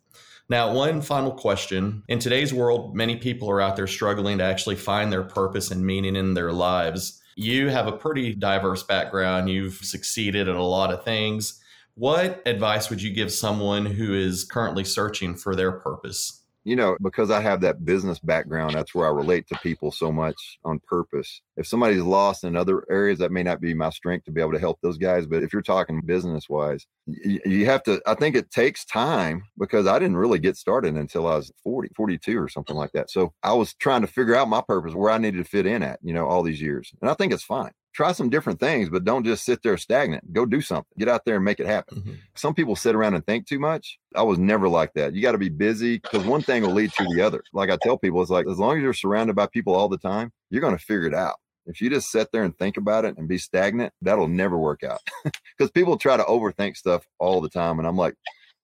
now, 0.53 0.71
one 0.75 1.01
final 1.01 1.31
question. 1.31 2.03
In 2.09 2.18
today's 2.18 2.53
world, 2.53 2.95
many 2.95 3.16
people 3.16 3.51
are 3.51 3.61
out 3.61 3.75
there 3.75 3.87
struggling 3.87 4.37
to 4.37 4.45
actually 4.45 4.77
find 4.77 5.11
their 5.11 5.23
purpose 5.23 5.71
and 5.71 5.83
meaning 5.83 6.14
in 6.14 6.35
their 6.35 6.53
lives. 6.53 7.23
You 7.37 7.68
have 7.68 7.87
a 7.87 7.92
pretty 7.92 8.35
diverse 8.35 8.83
background, 8.83 9.49
you've 9.49 9.77
succeeded 9.77 10.51
at 10.51 10.55
a 10.55 10.62
lot 10.62 10.92
of 10.92 11.05
things. 11.05 11.59
What 11.95 12.43
advice 12.47 12.89
would 12.91 13.03
you 13.03 13.13
give 13.13 13.33
someone 13.33 13.85
who 13.87 14.15
is 14.15 14.45
currently 14.45 14.85
searching 14.85 15.35
for 15.35 15.55
their 15.55 15.73
purpose? 15.73 16.43
you 16.65 16.77
know, 16.77 16.97
because 17.03 17.31
I 17.31 17.41
have 17.41 17.61
that 17.63 17.85
business 17.85 18.21
background, 18.21 18.75
that's 18.75 18.95
where 18.95 19.07
I 19.07 19.11
relate 19.11 19.49
to 19.49 19.59
people 19.59 19.91
so 19.91 20.13
much 20.13 20.59
on 20.65 20.81
purpose. 20.87 21.41
If 21.57 21.67
somebody's 21.67 22.03
lost 22.03 22.45
in 22.45 22.57
other 22.57 22.85
areas, 22.89 23.19
that 23.19 23.33
may 23.33 23.43
not 23.43 23.61
be 23.61 23.75
my 23.75 23.91
strength 23.91 24.27
to 24.27 24.31
be 24.31 24.41
able 24.41 24.53
to 24.53 24.61
help 24.61 24.79
those 24.81 24.97
guys. 24.97 25.27
But 25.27 25.43
if 25.43 25.53
you're 25.53 25.63
talking 25.63 26.01
business 26.03 26.49
wise, 26.49 26.87
you, 27.07 27.67
have 27.67 27.83
to, 27.85 28.01
I 28.07 28.15
think 28.15 28.37
it 28.37 28.51
takes 28.53 28.85
time 28.85 29.43
because 29.59 29.89
I 29.89 29.99
didn't 29.99 30.17
really 30.17 30.39
get 30.39 30.57
started 30.57 30.95
until 30.95 31.27
I 31.27 31.37
was 31.37 31.51
40, 31.65 31.91
42 31.97 32.41
or 32.41 32.49
something 32.49 32.77
like 32.77 32.93
that. 32.93 33.11
So 33.11 33.33
I 33.43 33.55
was 33.55 33.75
trying 33.75 34.03
to 34.03 34.07
figure 34.07 34.37
out 34.37 34.49
my 34.49 34.61
purpose, 34.61 34.95
where 34.95 35.11
I 35.11 35.19
needed 35.19 35.39
to 35.39 35.51
fit 35.51 35.67
in 35.67 35.83
at, 35.83 35.99
you 36.03 36.15
know, 36.15 36.27
all 36.27 36.45
these 36.45 36.63
years. 36.63 36.93
And 37.01 37.11
I 37.11 37.15
think 37.15 37.33
it's 37.33 37.43
fine 37.43 37.73
try 37.93 38.13
some 38.13 38.31
different 38.31 38.61
things, 38.61 38.89
but 38.89 39.05
don't 39.05 39.25
just 39.25 39.45
sit 39.45 39.63
there 39.63 39.77
stagnant. 39.77 40.33
Go 40.33 40.47
do 40.47 40.61
something. 40.61 40.93
Get 40.99 41.09
out 41.09 41.25
there 41.25 41.37
and 41.37 41.45
make 41.45 41.61
it 41.61 41.67
happen. 41.67 41.99
Mm-hmm. 41.99 42.13
Some 42.35 42.55
people 42.55 42.77
sit 42.77 42.95
around 42.95 43.15
and 43.15 43.25
think 43.27 43.47
too 43.47 43.59
much. 43.59 43.99
I 44.15 44.23
was 44.23 44.39
never 44.39 44.69
like 44.69 44.95
that. 44.95 45.15
You 45.15 45.23
got 45.23 45.33
to 45.33 45.39
be 45.39 45.49
busy 45.49 45.99
because 45.99 46.25
one 46.25 46.43
thing 46.43 46.63
will 46.63 46.73
lead 46.73 46.93
to 46.93 47.05
the 47.15 47.23
other. 47.23 47.43
Like 47.53 47.71
I 47.71 47.79
tell 47.83 47.99
people, 47.99 48.23
it's 48.23 48.31
like 48.31 48.47
as 48.49 48.59
long 48.59 48.77
as 48.77 48.83
you're 48.83 48.93
surrounded 48.93 49.37
by 49.37 49.47
people 49.47 49.75
all 49.75 49.89
the 49.89 49.99
time, 49.99 50.33
you're 50.51 50.61
going 50.63 50.77
to 50.77 50.85
figure 50.85 51.07
it 51.07 51.15
out. 51.15 51.37
If 51.67 51.81
you 51.81 51.91
just 51.91 52.11
sit 52.11 52.33
there 52.33 52.43
and 52.43 52.57
think 52.59 52.77
about 52.77 53.05
it 53.05 53.17
and 53.17 53.29
be 53.29 53.39
stagnant, 53.39 53.93
that'll 54.03 54.29
never 54.29 54.59
work 54.59 54.83
out. 54.83 55.01
Because 55.59 55.71
people 55.71 55.99
try 55.99 56.17
to 56.17 56.25
overthink 56.25 56.77
stuff 56.77 57.07
all 57.19 57.41
the 57.41 57.49
time. 57.49 57.79
And 57.79 57.87
I'm 57.87 57.97
like, 57.97 58.15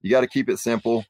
you 0.01 0.11
got 0.11 0.23
to 0.23 0.27
keep 0.27 0.49
it 0.49 0.59
simple. 0.59 1.05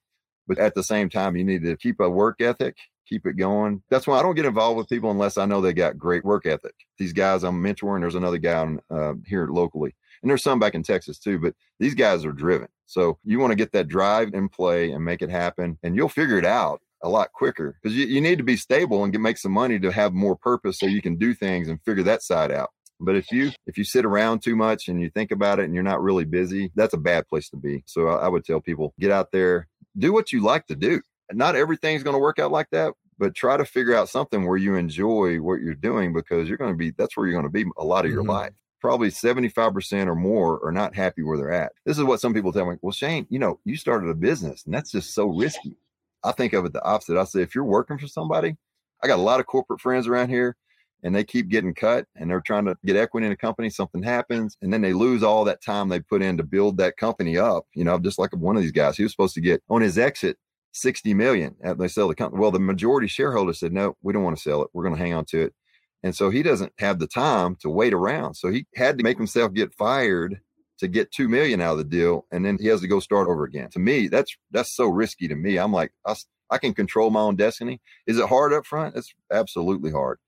But 0.49 0.59
at 0.59 0.75
the 0.75 0.83
same 0.83 1.09
time, 1.09 1.37
you 1.37 1.45
need 1.45 1.63
to 1.63 1.77
keep 1.77 2.01
a 2.01 2.11
work 2.11 2.41
ethic, 2.41 2.77
keep 3.07 3.27
it 3.27 3.37
going. 3.37 3.83
That's 3.91 4.07
why 4.07 4.19
I 4.19 4.23
don't 4.23 4.35
get 4.35 4.47
involved 4.47 4.79
with 4.79 4.89
people 4.89 5.11
unless 5.11 5.39
I 5.39 5.45
know 5.45 5.61
they 5.61 5.73
got 5.73 5.99
great 5.99 6.25
work 6.25 6.47
ethic. 6.47 6.75
These 6.99 7.13
guys 7.13 7.45
I'm 7.45 7.63
mentoring, 7.63 8.01
there's 8.01 8.15
another 8.15 8.39
guy 8.39 8.59
on, 8.59 8.81
uh, 8.91 9.15
here 9.27 9.47
locally, 9.49 9.95
and 10.23 10.31
there's 10.31 10.43
some 10.43 10.59
back 10.59 10.75
in 10.75 10.83
Texas 10.83 11.19
too, 11.19 11.39
but 11.39 11.55
these 11.79 11.95
guys 11.95 12.25
are 12.25 12.33
driven. 12.33 12.69
So 12.87 13.19
you 13.23 13.39
want 13.39 13.53
to 13.53 13.57
get 13.57 13.73
that 13.73 13.89
drive 13.89 14.33
in 14.33 14.49
play 14.49 14.91
and 14.91 15.05
make 15.05 15.23
it 15.23 15.31
happen, 15.31 15.79
and 15.83 15.95
you'll 15.95 16.09
figure 16.09 16.39
it 16.39 16.47
out 16.47 16.81
a 17.03 17.09
lot 17.09 17.33
quicker 17.33 17.79
because 17.81 17.97
you, 17.97 18.07
you 18.07 18.21
need 18.21 18.39
to 18.39 18.45
be 18.45 18.57
stable 18.57 19.05
and 19.05 19.13
get, 19.13 19.21
make 19.21 19.39
some 19.39 19.53
money 19.53 19.79
to 19.79 19.93
have 19.93 20.13
more 20.13 20.35
purpose 20.35 20.79
so 20.79 20.87
you 20.87 21.03
can 21.03 21.17
do 21.17 21.33
things 21.33 21.69
and 21.69 21.81
figure 21.85 22.03
that 22.03 22.23
side 22.23 22.51
out. 22.51 22.71
But 23.01 23.15
if 23.15 23.31
you 23.31 23.53
if 23.67 23.79
you 23.79 23.85
sit 23.85 24.05
around 24.05 24.43
too 24.43 24.57
much 24.57 24.89
and 24.89 25.01
you 25.01 25.09
think 25.11 25.31
about 25.31 25.61
it 25.61 25.67
and 25.67 25.75
you're 25.75 25.85
not 25.85 26.03
really 26.03 26.25
busy, 26.25 26.73
that's 26.75 26.95
a 26.95 26.99
bad 26.99 27.29
place 27.29 27.49
to 27.51 27.57
be. 27.57 27.85
So 27.87 28.09
I, 28.09 28.25
I 28.27 28.29
would 28.29 28.45
tell 28.45 28.61
people 28.61 28.95
get 28.99 29.13
out 29.13 29.31
there, 29.31 29.69
do 29.99 30.13
what 30.13 30.33
you 30.33 30.43
like 30.43 30.67
to 30.67 30.77
do. 30.77 31.01
Not 31.33 31.57
everything's 31.57 32.03
going 32.03 32.15
to 32.15 32.21
work 32.21 32.39
out 32.39 32.53
like 32.53 32.71
that, 32.71 32.95
but 33.19 33.35
try 33.35 33.57
to 33.57 33.65
figure 33.65 33.95
out 33.95 34.09
something 34.09 34.47
where 34.47 34.57
you 34.57 34.77
enjoy 34.77 35.41
what 35.41 35.61
you're 35.61 35.75
doing 35.75 36.13
because 36.13 36.49
you're 36.49 36.59
going 36.59 36.73
to 36.73 36.79
be 36.79 36.91
that's 36.93 37.17
where 37.17 37.27
you're 37.27 37.41
going 37.41 37.53
to 37.53 37.65
be 37.65 37.71
a 37.77 37.85
lot 37.85 38.05
of 38.05 38.11
your 38.11 38.23
mm-hmm. 38.23 38.31
life 38.31 38.55
probably 38.81 39.09
75% 39.09 40.07
or 40.07 40.15
more 40.15 40.65
are 40.65 40.73
not 40.73 40.95
happy 40.95 41.23
where 41.23 41.37
they're 41.37 41.53
at. 41.53 41.73
This 41.85 41.99
is 41.99 42.05
what 42.05 42.21
some 42.21 42.35
people 42.35 42.53
tell 42.53 42.67
me. 42.67 42.77
Well, 42.81 42.93
Shane, 42.93 43.27
you 43.29 43.39
know, 43.39 43.59
you 43.65 43.77
started 43.77 44.09
a 44.09 44.15
business 44.15 44.65
and 44.65 44.75
that's 44.75 44.91
just 44.91 45.15
so 45.15 45.27
risky. 45.27 45.77
I 46.25 46.33
think 46.33 46.53
of 46.53 46.65
it 46.65 46.73
the 46.73 46.85
opposite. 46.85 47.19
I 47.19 47.25
say, 47.25 47.43
if 47.43 47.55
you're 47.55 47.65
working 47.65 47.99
for 47.99 48.09
somebody, 48.09 48.57
I 49.03 49.07
got 49.07 49.19
a 49.19 49.23
lot 49.23 49.41
of 49.41 49.47
corporate 49.47 49.81
friends 49.81 50.07
around 50.07 50.31
here 50.31 50.57
and 51.03 51.15
they 51.15 51.25
keep 51.25 51.49
getting 51.49 51.75
cut 51.75 52.07
and 52.17 52.31
they're 52.31 52.41
trying 52.41 52.65
to 52.65 52.77
get 52.85 52.97
equity 52.97 53.27
in 53.27 53.33
a 53.33 53.37
company, 53.37 53.71
something 53.71 54.03
happens, 54.03 54.57
and 54.63 54.73
then 54.73 54.83
they 54.83 54.93
lose 54.93 55.23
all 55.23 55.45
that 55.45 55.63
time 55.63 55.89
they 55.89 56.01
put 56.01 56.23
in 56.23 56.37
to 56.37 56.43
build 56.43 56.79
that 56.79 56.97
company 56.97 57.39
up. 57.39 57.65
You 57.75 57.85
know, 57.85 57.99
just 57.99 58.19
like 58.19 58.35
one 58.35 58.57
of 58.57 58.63
these 58.63 58.73
guys, 58.73 58.97
he 58.97 59.03
was 59.03 59.13
supposed 59.13 59.35
to 59.35 59.41
get 59.41 59.63
on 59.69 59.83
his 59.83 59.99
exit 59.99 60.37
60 60.73 61.15
million 61.15 61.57
they 61.79 61.89
sell 61.89 62.09
the 62.09 62.15
company. 62.15 62.41
Well, 62.41 62.51
the 62.51 62.61
majority 62.61 63.09
shareholder 63.09 63.53
said, 63.53 63.73
no, 63.73 63.97
we 64.03 64.13
don't 64.13 64.23
want 64.23 64.37
to 64.37 64.43
sell 64.43 64.63
it. 64.63 64.69
We're 64.73 64.85
going 64.85 64.95
to 64.95 65.01
hang 65.01 65.15
on 65.15 65.25
to 65.27 65.43
it. 65.43 65.55
And 66.03 66.15
so 66.15 66.31
he 66.31 66.43
doesn't 66.43 66.73
have 66.79 66.99
the 66.99 67.09
time 67.09 67.57
to 67.61 67.71
wait 67.71 67.93
around. 67.93 68.35
So 68.35 68.51
he 68.51 68.67
had 68.77 68.99
to 68.99 69.05
make 69.05 69.17
himself 69.17 69.53
get 69.53 69.75
fired 69.75 70.41
to 70.79 70.87
get 70.87 71.11
2 71.11 71.27
million 71.29 71.61
out 71.61 71.73
of 71.73 71.79
the 71.79 71.85
deal. 71.85 72.27
And 72.31 72.45
then 72.45 72.57
he 72.61 72.69
has 72.69 72.81
to 72.83 72.89
go 72.89 73.01
start 73.01 73.29
over 73.29 73.45
again. 73.45 73.69
To 73.71 73.81
me, 73.81 74.07
that's, 74.07 74.37
that's 74.53 74.75
so 74.75 74.87
risky 74.87 75.27
to 75.27 75.35
me. 75.35 75.59
I'm 75.59 75.73
like, 75.73 75.93
I, 76.07 76.15
I 76.51 76.59
can 76.59 76.73
control 76.73 77.11
my 77.11 77.21
own 77.21 77.35
destiny. 77.35 77.81
Is 78.07 78.19
it 78.19 78.29
hard 78.29 78.53
up 78.53 78.65
front? 78.65 78.95
It's 78.97 79.13
absolutely 79.33 79.91
hard. 79.91 80.19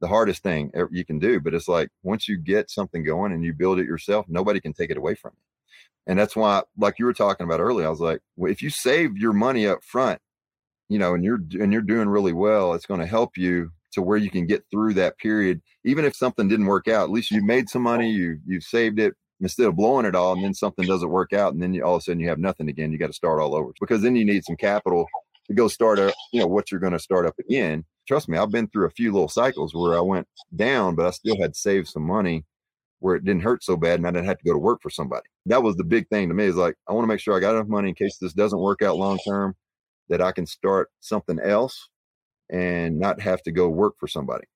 The 0.00 0.08
hardest 0.08 0.42
thing 0.42 0.70
you 0.90 1.04
can 1.04 1.18
do, 1.18 1.40
but 1.40 1.54
it's 1.54 1.68
like 1.68 1.90
once 2.02 2.28
you 2.28 2.36
get 2.38 2.70
something 2.70 3.04
going 3.04 3.32
and 3.32 3.44
you 3.44 3.52
build 3.52 3.80
it 3.80 3.86
yourself, 3.86 4.26
nobody 4.28 4.60
can 4.60 4.72
take 4.72 4.90
it 4.90 4.96
away 4.96 5.14
from 5.14 5.32
you. 5.34 5.42
And 6.06 6.18
that's 6.18 6.34
why, 6.34 6.62
like 6.78 6.98
you 6.98 7.04
were 7.04 7.12
talking 7.12 7.44
about 7.44 7.60
earlier, 7.60 7.86
I 7.86 7.90
was 7.90 8.00
like, 8.00 8.20
well, 8.36 8.50
if 8.50 8.62
you 8.62 8.70
save 8.70 9.16
your 9.16 9.32
money 9.32 9.66
up 9.66 9.84
front, 9.84 10.20
you 10.88 10.98
know, 10.98 11.14
and 11.14 11.22
you're 11.22 11.40
and 11.60 11.72
you're 11.72 11.82
doing 11.82 12.08
really 12.08 12.32
well, 12.32 12.72
it's 12.72 12.86
going 12.86 13.00
to 13.00 13.06
help 13.06 13.36
you 13.36 13.72
to 13.92 14.02
where 14.02 14.16
you 14.16 14.30
can 14.30 14.46
get 14.46 14.64
through 14.70 14.94
that 14.94 15.18
period. 15.18 15.60
Even 15.84 16.04
if 16.04 16.16
something 16.16 16.48
didn't 16.48 16.66
work 16.66 16.88
out, 16.88 17.04
at 17.04 17.10
least 17.10 17.30
you 17.30 17.44
made 17.44 17.68
some 17.68 17.82
money, 17.82 18.10
you 18.10 18.38
you've 18.46 18.62
saved 18.62 18.98
it 18.98 19.14
instead 19.40 19.66
of 19.66 19.76
blowing 19.76 20.06
it 20.06 20.14
all, 20.14 20.32
and 20.32 20.42
then 20.42 20.54
something 20.54 20.86
doesn't 20.86 21.10
work 21.10 21.32
out, 21.32 21.52
and 21.52 21.62
then 21.62 21.74
you, 21.74 21.84
all 21.84 21.96
of 21.96 22.00
a 22.00 22.02
sudden 22.02 22.20
you 22.20 22.28
have 22.28 22.38
nothing 22.38 22.68
again. 22.68 22.90
You 22.90 22.98
got 22.98 23.08
to 23.08 23.12
start 23.12 23.40
all 23.40 23.54
over 23.54 23.72
because 23.80 24.00
then 24.02 24.16
you 24.16 24.24
need 24.24 24.44
some 24.44 24.56
capital 24.56 25.06
to 25.46 25.54
go 25.54 25.68
start 25.68 25.98
up. 25.98 26.14
You 26.32 26.40
know 26.40 26.46
what 26.46 26.70
you're 26.70 26.80
going 26.80 26.94
to 26.94 26.98
start 26.98 27.26
up 27.26 27.38
again. 27.38 27.84
Trust 28.08 28.26
me, 28.30 28.38
I've 28.38 28.50
been 28.50 28.68
through 28.68 28.86
a 28.86 28.90
few 28.90 29.12
little 29.12 29.28
cycles 29.28 29.74
where 29.74 29.94
I 29.94 30.00
went 30.00 30.26
down, 30.56 30.94
but 30.94 31.04
I 31.04 31.10
still 31.10 31.38
had 31.38 31.54
saved 31.54 31.88
some 31.88 32.04
money 32.04 32.46
where 33.00 33.14
it 33.14 33.24
didn't 33.24 33.42
hurt 33.42 33.62
so 33.62 33.76
bad 33.76 34.00
and 34.00 34.06
I 34.06 34.10
didn't 34.10 34.24
have 34.24 34.38
to 34.38 34.44
go 34.44 34.54
to 34.54 34.58
work 34.58 34.80
for 34.80 34.88
somebody. 34.88 35.26
That 35.44 35.62
was 35.62 35.76
the 35.76 35.84
big 35.84 36.08
thing 36.08 36.28
to 36.28 36.34
me 36.34 36.44
is 36.44 36.56
like, 36.56 36.74
I 36.88 36.94
want 36.94 37.04
to 37.04 37.08
make 37.08 37.20
sure 37.20 37.36
I 37.36 37.40
got 37.40 37.54
enough 37.54 37.68
money 37.68 37.90
in 37.90 37.94
case 37.94 38.16
this 38.16 38.32
doesn't 38.32 38.58
work 38.58 38.80
out 38.80 38.96
long 38.96 39.18
term 39.18 39.54
that 40.08 40.22
I 40.22 40.32
can 40.32 40.46
start 40.46 40.88
something 41.00 41.38
else 41.38 41.90
and 42.50 42.98
not 42.98 43.20
have 43.20 43.42
to 43.42 43.52
go 43.52 43.68
work 43.68 43.92
for 44.00 44.08
somebody. 44.08 44.46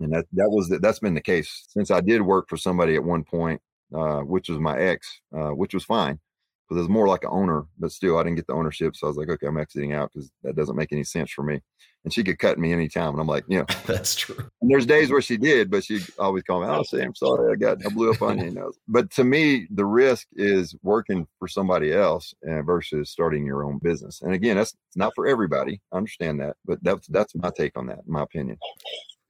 And 0.00 0.12
that, 0.12 0.26
that 0.32 0.50
was, 0.50 0.68
the, 0.68 0.80
that's 0.80 0.98
been 0.98 1.14
the 1.14 1.20
case 1.20 1.66
since 1.68 1.92
I 1.92 2.00
did 2.00 2.20
work 2.20 2.48
for 2.48 2.56
somebody 2.56 2.96
at 2.96 3.04
one 3.04 3.22
point, 3.22 3.62
uh, 3.94 4.22
which 4.22 4.48
was 4.48 4.58
my 4.58 4.76
ex, 4.76 5.20
uh, 5.32 5.50
which 5.50 5.72
was 5.72 5.84
fine 5.84 6.18
because 6.72 6.80
it 6.80 6.88
was 6.88 6.88
more 6.88 7.08
like 7.08 7.24
an 7.24 7.30
owner, 7.32 7.64
but 7.78 7.92
still 7.92 8.18
I 8.18 8.22
didn't 8.22 8.36
get 8.36 8.46
the 8.46 8.54
ownership. 8.54 8.96
So 8.96 9.06
I 9.06 9.08
was 9.08 9.16
like, 9.16 9.28
okay, 9.28 9.46
I'm 9.46 9.58
exiting 9.58 9.92
out 9.92 10.10
because 10.12 10.30
that 10.42 10.56
doesn't 10.56 10.76
make 10.76 10.92
any 10.92 11.04
sense 11.04 11.30
for 11.30 11.42
me 11.42 11.60
and 12.04 12.12
she 12.12 12.24
could 12.24 12.38
cut 12.38 12.58
me 12.58 12.72
anytime. 12.72 13.10
And 13.10 13.20
I'm 13.20 13.26
like, 13.26 13.44
you 13.48 13.58
know, 13.58 13.66
that's 13.86 14.14
true. 14.14 14.38
And 14.60 14.70
there's 14.70 14.86
days 14.86 15.10
where 15.10 15.22
she 15.22 15.36
did, 15.36 15.70
but 15.70 15.84
she 15.84 16.00
always 16.18 16.42
called 16.42 16.62
me, 16.62 16.68
oh, 16.68 16.82
say, 16.82 17.02
I'm 17.02 17.14
sorry, 17.14 17.52
I 17.52 17.56
got, 17.56 17.84
I 17.84 17.90
blew 17.90 18.10
up 18.10 18.22
on 18.22 18.38
you. 18.38 18.50
Know? 18.50 18.72
But 18.88 19.10
to 19.12 19.24
me, 19.24 19.66
the 19.70 19.84
risk 19.84 20.26
is 20.34 20.74
working 20.82 21.26
for 21.38 21.48
somebody 21.48 21.92
else 21.92 22.34
uh, 22.48 22.62
versus 22.62 23.10
starting 23.10 23.46
your 23.46 23.64
own 23.64 23.78
business. 23.78 24.22
And 24.22 24.34
again, 24.34 24.56
that's 24.56 24.74
not 24.96 25.12
for 25.14 25.26
everybody. 25.26 25.80
I 25.92 25.96
understand 25.96 26.40
that, 26.40 26.56
but 26.64 26.82
that's, 26.82 27.06
that's 27.08 27.34
my 27.34 27.50
take 27.56 27.76
on 27.76 27.86
that, 27.86 28.00
in 28.06 28.12
my 28.12 28.22
opinion. 28.22 28.58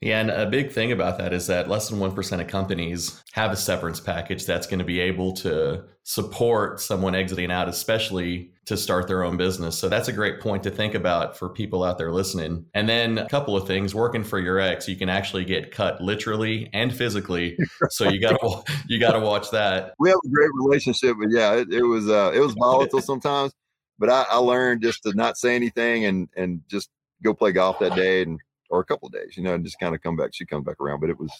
Yeah, 0.03 0.21
and 0.21 0.31
a 0.31 0.47
big 0.47 0.73
thing 0.73 0.91
about 0.91 1.19
that 1.19 1.33
is 1.33 1.47
that 1.47 1.69
less 1.69 1.89
than 1.89 2.01
1% 2.01 2.41
of 2.41 2.49
companies 2.49 3.23
have 3.35 3.53
a 3.53 3.57
severance 3.57 4.01
package 4.01 4.45
that's 4.45 4.67
going 4.67 4.81
to 4.81 4.85
be 4.85 4.99
able 4.99 5.33
to 5.35 5.85
support 6.03 6.81
someone 6.81 7.15
exiting 7.15 7.53
out, 7.53 7.69
especially 7.69 8.51
to 8.67 8.77
start 8.77 9.07
their 9.07 9.23
own 9.23 9.37
business. 9.37 9.79
So 9.79 9.89
that's 9.89 10.09
a 10.09 10.13
great 10.13 10.41
point 10.41 10.65
to 10.65 10.73
think 10.73 10.97
about 10.97 11.39
for 11.39 11.49
people 11.49 11.85
out 11.85 11.99
there 11.99 12.11
listening. 12.11 12.67
And 12.75 12.89
then 12.89 13.19
a 13.19 13.29
couple 13.29 13.57
of 13.57 13.69
things 13.69 13.95
working 13.95 14.25
for 14.25 14.41
your 14.41 14.59
ex, 14.59 14.89
you 14.89 14.97
can 14.97 15.09
actually 15.09 15.45
get 15.45 15.71
cut 15.71 16.01
literally 16.01 16.69
and 16.73 16.95
physically. 16.95 17.57
So 17.91 18.09
you 18.09 18.21
got 18.21 18.41
to 18.41 18.63
you 18.89 18.99
got 18.99 19.13
to 19.13 19.21
watch 19.21 19.51
that. 19.51 19.95
We 19.99 20.09
have 20.09 20.19
a 20.25 20.29
great 20.29 20.51
relationship, 20.55 21.17
but 21.19 21.31
yeah, 21.31 21.55
it, 21.55 21.73
it 21.73 21.83
was 21.83 22.09
uh, 22.09 22.33
it 22.35 22.39
was 22.39 22.55
volatile 22.55 23.03
sometimes, 23.03 23.53
but 23.99 24.09
I, 24.09 24.25
I 24.31 24.37
learned 24.37 24.83
just 24.83 25.03
to 25.03 25.13
not 25.15 25.37
say 25.37 25.55
anything 25.55 26.07
and 26.07 26.29
and 26.37 26.63
just 26.69 26.89
go 27.23 27.35
play 27.35 27.53
golf 27.53 27.81
that 27.81 27.95
day 27.95 28.23
and 28.23 28.41
or 28.73 28.81
a 28.81 28.85
couple 28.85 29.07
of 29.07 29.13
days, 29.13 29.37
you 29.37 29.43
know, 29.43 29.55
and 29.55 29.65
just 29.65 29.79
kind 29.79 29.95
of 29.95 30.03
come 30.03 30.17
back. 30.17 30.31
She 30.33 30.47
comes 30.47 30.65
back 30.65 30.81
around, 30.81 31.01
but 31.01 31.11
it 31.11 31.21
was 31.21 31.31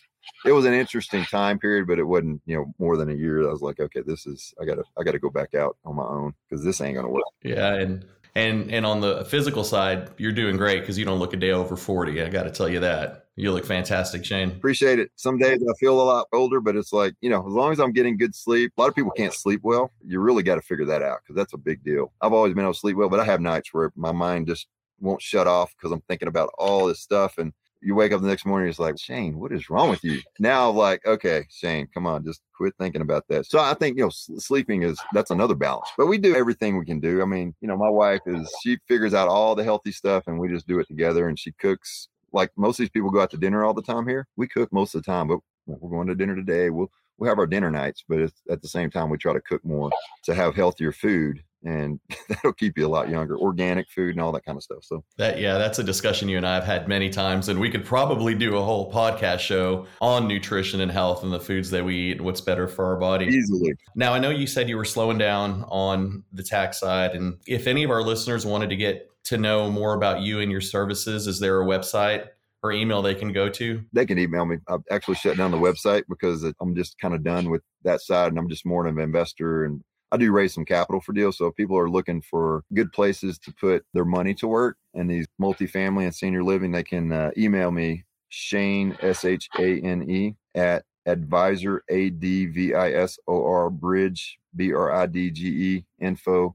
it 0.45 0.53
was 0.53 0.67
an 0.67 0.75
interesting 0.75 1.25
time 1.25 1.59
period, 1.59 1.87
but 1.87 1.99
it 1.99 2.05
wasn't 2.05 2.43
you 2.45 2.55
know 2.55 2.75
more 2.79 2.97
than 2.99 3.11
a 3.11 3.15
year. 3.15 3.49
I 3.49 3.51
was 3.51 3.63
like, 3.63 3.81
okay, 3.81 4.03
this 4.07 4.27
is 4.27 4.53
I 4.61 4.67
gotta 4.67 4.85
I 4.99 5.03
gotta 5.03 5.19
go 5.19 5.31
back 5.31 5.55
out 5.55 5.79
on 5.85 5.97
my 5.97 6.05
own 6.05 6.35
because 6.49 6.63
this 6.63 6.81
ain't 6.83 6.95
gonna 6.95 7.09
work. 7.09 7.25
Yeah, 7.43 7.75
and 7.75 8.05
and 8.35 8.71
and 8.71 8.85
on 8.85 9.01
the 9.01 9.25
physical 9.25 9.65
side, 9.65 10.11
you're 10.19 10.33
doing 10.33 10.59
great 10.59 10.81
because 10.81 10.99
you 10.99 11.07
don't 11.07 11.19
look 11.19 11.33
a 11.33 11.39
day 11.39 11.53
over 11.53 11.75
forty. 11.75 12.23
I 12.23 12.29
got 12.29 12.43
to 12.45 12.51
tell 12.51 12.69
you 12.69 12.81
that 12.81 13.27
you 13.37 13.51
look 13.51 13.65
fantastic, 13.65 14.27
Shane. 14.27 14.51
Appreciate 14.51 14.99
it. 14.99 15.11
Some 15.17 15.39
days 15.39 15.59
I 15.63 15.73
feel 15.81 15.99
a 15.99 16.03
lot 16.03 16.29
older, 16.35 16.61
but 16.61 16.77
it's 16.77 16.93
like 16.93 17.15
you 17.23 17.31
know, 17.31 17.47
as 17.47 17.53
long 17.53 17.73
as 17.73 17.81
I'm 17.81 17.93
getting 17.93 18.19
good 18.19 18.35
sleep. 18.35 18.73
A 18.77 18.81
lot 18.81 18.89
of 18.89 18.95
people 18.95 19.11
can't 19.13 19.33
sleep 19.33 19.61
well. 19.63 19.91
You 20.07 20.21
really 20.21 20.43
got 20.43 20.57
to 20.57 20.63
figure 20.63 20.85
that 20.85 21.03
out 21.03 21.21
because 21.23 21.37
that's 21.37 21.55
a 21.55 21.59
big 21.59 21.83
deal. 21.83 22.13
I've 22.21 22.35
always 22.35 22.53
been 22.53 22.65
able 22.65 22.75
to 22.75 22.79
sleep 22.79 22.97
well, 22.97 23.09
but 23.09 23.21
I 23.21 23.25
have 23.25 23.41
nights 23.41 23.73
where 23.73 23.91
my 23.97 24.13
mind 24.13 24.49
just 24.49 24.67
won't 25.03 25.21
shut 25.23 25.47
off 25.47 25.75
because 25.77 25.93
I'm 25.93 26.03
thinking 26.03 26.29
about 26.29 26.51
all 26.57 26.87
this 26.87 27.01
stuff. 27.01 27.39
And 27.39 27.53
you 27.83 27.95
wake 27.95 28.13
up 28.13 28.21
the 28.21 28.29
next 28.29 28.47
morning, 28.47 28.69
it's 28.69 28.79
like, 28.79 28.99
Shane, 28.99 29.39
what 29.39 29.53
is 29.53 29.69
wrong 29.69 29.91
with 29.91 30.05
you? 30.05 30.21
Now, 30.39 30.71
like, 30.71 31.05
okay, 31.05 31.45
Shane, 31.51 31.89
come 31.93 32.07
on, 32.07 32.25
just 32.25 32.41
quit 32.57 32.75
thinking 32.79 33.03
about 33.03 33.27
that. 33.29 33.47
So 33.47 33.59
I 33.59 33.75
think, 33.75 33.99
you 33.99 34.05
know, 34.05 34.11
sleeping 34.11 34.85
is 34.85 35.01
that's 35.13 35.33
another 35.33 35.57
balance, 35.57 35.89
but 35.99 36.07
we 36.07 36.17
do 36.17 36.37
everything 36.37 36.79
we 36.79 36.87
can 36.87 37.01
do. 37.01 37.21
I 37.21 37.25
mean, 37.25 37.55
you 37.61 37.67
know, 37.67 37.77
my 37.77 37.91
wife 37.91 38.21
is, 38.27 38.49
she 38.63 38.79
figures 38.87 39.15
out 39.15 39.29
all 39.29 39.55
the 39.55 39.65
healthy 39.65 39.91
stuff 39.91 40.25
and 40.29 40.39
we 40.39 40.49
just 40.49 40.69
do 40.69 40.79
it 40.79 40.87
together 40.87 41.29
and 41.29 41.39
she 41.39 41.53
cooks. 41.53 42.09
Like 42.33 42.51
most 42.57 42.79
of 42.79 42.85
these 42.85 42.91
people 42.91 43.11
go 43.11 43.21
out 43.21 43.31
to 43.33 43.37
dinner 43.37 43.65
all 43.65 43.75
the 43.75 43.83
time 43.83 44.07
here. 44.07 44.27
We 44.37 44.47
cook 44.47 44.73
most 44.73 44.95
of 44.95 45.03
the 45.03 45.11
time, 45.11 45.27
but 45.29 45.41
we're 45.67 45.91
going 45.91 46.07
to 46.07 46.15
dinner 46.15 46.37
today. 46.37 46.71
We'll, 46.71 46.91
we 47.19 47.29
have 47.29 47.39
our 47.39 47.47
dinner 47.47 47.71
nights, 47.71 48.05
but 48.09 48.21
at 48.51 48.63
the 48.63 48.69
same 48.69 48.91
time, 48.91 49.11
we 49.11 49.19
try 49.19 49.33
to 49.33 49.41
cook 49.41 49.65
more 49.65 49.91
to 50.25 50.35
have 50.35 50.55
healthier 50.55 50.93
food 50.93 51.43
and 51.65 52.01
that'll 52.29 52.53
keep 52.53 52.77
you 52.77 52.87
a 52.87 52.89
lot 52.89 53.09
younger. 53.09 53.37
Organic 53.37 53.89
food 53.91 54.15
and 54.15 54.21
all 54.21 54.33
that 54.33 54.45
kind 54.45 54.57
of 54.57 54.63
stuff. 54.63 54.85
So 54.85 55.05
that 55.17 55.39
yeah, 55.39 55.59
that's 55.59 55.79
a 55.79 55.85
discussion 55.85 56.29
you 56.29 56.37
and 56.37 56.47
I 56.47 56.55
have 56.55 56.65
had 56.65 56.89
many 56.89 57.11
times, 57.11 57.49
and 57.49 57.61
we 57.61 57.71
could 57.71 57.85
probably 57.85 58.35
do 58.35 58.57
a 58.57 58.63
whole 58.63 58.93
podcast 58.93 59.41
show 59.41 59.87
on 60.01 60.29
nutrition 60.29 60.81
and 60.81 60.91
health 60.91 61.23
and 61.23 61.33
the 61.33 61.41
foods 61.41 61.71
that 61.71 61.85
we 61.85 61.97
eat 61.97 62.17
and 62.19 62.23
what's 62.23 62.41
better 62.41 62.69
for 62.69 62.87
our 62.87 62.97
body. 62.97 63.27
Easily. 63.27 63.75
Now 63.95 64.13
I 64.13 64.19
know 64.19 64.31
you 64.31 64.47
said 64.47 64.69
you 64.69 64.77
were 64.77 64.85
slowing 64.85 65.19
down 65.19 65.65
on 65.69 66.25
the 66.33 66.43
tax 66.43 66.81
side, 66.81 67.13
and 67.13 67.39
if 67.47 67.67
any 67.67 67.85
of 67.85 67.91
our 67.91 68.03
listeners 68.03 68.45
wanted 68.47 68.71
to 68.71 68.77
get 68.77 69.09
to 69.25 69.39
know 69.39 69.71
more 69.71 69.95
about 69.95 70.21
you 70.21 70.41
and 70.41 70.51
your 70.51 70.61
services, 70.61 71.27
is 71.27 71.39
there 71.39 71.63
a 71.63 71.65
website 71.65 72.27
or 72.63 72.73
email 72.73 73.03
they 73.03 73.15
can 73.15 73.33
go 73.33 73.49
to? 73.49 73.85
They 73.93 74.07
can 74.07 74.19
email 74.19 74.45
me. 74.47 74.59
I've 74.69 74.83
actually 74.91 75.17
shut 75.17 75.37
down 75.37 75.51
the 75.51 75.59
website 75.59 76.05
because 76.09 76.45
I'm 76.61 76.75
just 76.75 76.99
kind 76.99 77.15
of 77.15 77.25
done 77.25 77.51
with 77.51 77.63
that 77.85 78.01
side 78.01 78.29
and 78.29 78.39
I'm 78.39 78.49
just 78.49 78.65
more 78.65 78.87
of 78.87 78.97
an 78.97 79.03
investor 79.03 79.65
and 79.65 79.83
I 80.13 80.19
do 80.19 80.31
raise 80.31 80.53
some 80.53 80.67
capital 80.67 81.01
for 81.01 81.15
deals. 81.15 81.39
So 81.39 81.47
if 81.47 81.57
people 81.57 81.79
are 81.79 81.89
looking 81.89 82.21
for 82.21 82.65
good 82.75 82.93
places 82.93 83.39
to 83.41 83.53
put 83.53 83.85
their 83.95 84.05
money 84.05 84.35
to 84.35 84.47
work 84.47 84.77
and 84.93 85.11
these 85.11 85.27
multifamily 85.41 86.05
and 86.05 86.15
senior 86.15 86.45
living, 86.45 86.71
they 86.71 86.85
can 86.85 87.11
uh, 87.11 87.31
email 87.37 87.71
me 87.71 88.05
Shane 88.29 88.97
S 89.01 89.25
H 89.25 89.49
A 89.59 89.81
N 89.81 90.09
E 90.09 90.37
at 90.55 90.85
advisor 91.07 91.83
a 91.89 92.11
d 92.11 92.47
v 92.47 92.75
i 92.75 92.93
s 92.93 93.19
o 93.27 93.45
r 93.45 93.71
bridge 93.71 94.39
b 94.55 94.73
r 94.73 94.93
i 94.93 95.07
d 95.07 95.31
g 95.31 95.49
e 95.49 95.87
info 95.99 96.55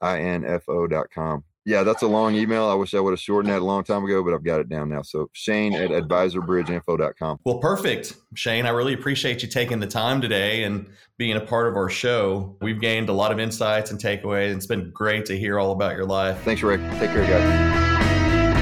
i 0.00 0.18
n 0.18 0.44
f 0.44 0.64
o 0.68 0.86
dot 0.86 1.06
com. 1.14 1.44
Yeah, 1.66 1.82
that's 1.82 2.02
a 2.02 2.06
long 2.06 2.34
email. 2.34 2.68
I 2.68 2.74
wish 2.74 2.92
I 2.92 3.00
would 3.00 3.12
have 3.12 3.20
shortened 3.20 3.52
that 3.52 3.62
a 3.62 3.64
long 3.64 3.84
time 3.84 4.04
ago, 4.04 4.22
but 4.22 4.34
I've 4.34 4.44
got 4.44 4.60
it 4.60 4.68
down 4.68 4.90
now. 4.90 5.00
So 5.00 5.30
Shane 5.32 5.72
at 5.74 5.90
advisorbridgeinfo.com. 5.90 7.40
Well, 7.44 7.58
perfect. 7.58 8.14
Shane, 8.34 8.66
I 8.66 8.70
really 8.70 8.92
appreciate 8.92 9.42
you 9.42 9.48
taking 9.48 9.80
the 9.80 9.86
time 9.86 10.20
today 10.20 10.64
and 10.64 10.86
being 11.16 11.36
a 11.36 11.40
part 11.40 11.66
of 11.66 11.76
our 11.76 11.88
show. 11.88 12.56
We've 12.60 12.80
gained 12.80 13.08
a 13.08 13.14
lot 13.14 13.32
of 13.32 13.38
insights 13.38 13.90
and 13.90 14.00
takeaways. 14.00 14.54
It's 14.54 14.66
been 14.66 14.90
great 14.90 15.24
to 15.26 15.38
hear 15.38 15.58
all 15.58 15.72
about 15.72 15.96
your 15.96 16.04
life. 16.04 16.42
Thanks, 16.42 16.62
Rick. 16.62 16.80
Take 16.98 17.10
care, 17.12 17.26
guys. 17.26 17.84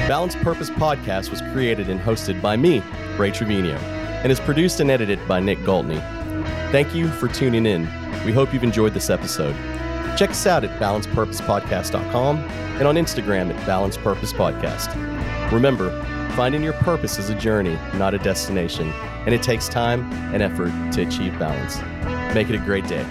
Balanced 0.07 0.37
Purpose 0.37 0.69
Podcast 0.69 1.29
was 1.29 1.41
created 1.53 1.89
and 1.89 1.99
hosted 1.99 2.41
by 2.41 2.55
me, 2.55 2.81
Ray 3.17 3.31
Trevino, 3.31 3.75
and 3.75 4.31
is 4.31 4.39
produced 4.39 4.79
and 4.79 4.89
edited 4.89 5.25
by 5.27 5.41
Nick 5.41 5.57
Galtney. 5.59 6.01
Thank 6.71 6.95
you 6.95 7.07
for 7.07 7.27
tuning 7.27 7.65
in. 7.65 7.81
We 8.25 8.31
hope 8.31 8.53
you've 8.53 8.63
enjoyed 8.63 8.93
this 8.93 9.09
episode. 9.09 9.55
Check 10.17 10.31
us 10.31 10.45
out 10.45 10.63
at 10.63 10.79
balancedpurposepodcast.com 10.79 12.37
and 12.37 12.87
on 12.87 12.95
Instagram 12.95 13.53
at 13.53 13.65
Balanced 13.65 13.99
Purpose 14.01 14.31
Podcast. 14.33 14.93
Remember, 15.51 15.89
finding 16.35 16.63
your 16.63 16.73
purpose 16.73 17.17
is 17.17 17.29
a 17.29 17.35
journey, 17.35 17.77
not 17.95 18.13
a 18.13 18.19
destination, 18.19 18.91
and 19.25 19.33
it 19.33 19.43
takes 19.43 19.67
time 19.67 20.11
and 20.33 20.41
effort 20.41 20.71
to 20.93 21.01
achieve 21.01 21.37
balance. 21.39 21.77
Make 22.35 22.49
it 22.49 22.55
a 22.55 22.63
great 22.63 22.87
day. 22.87 23.05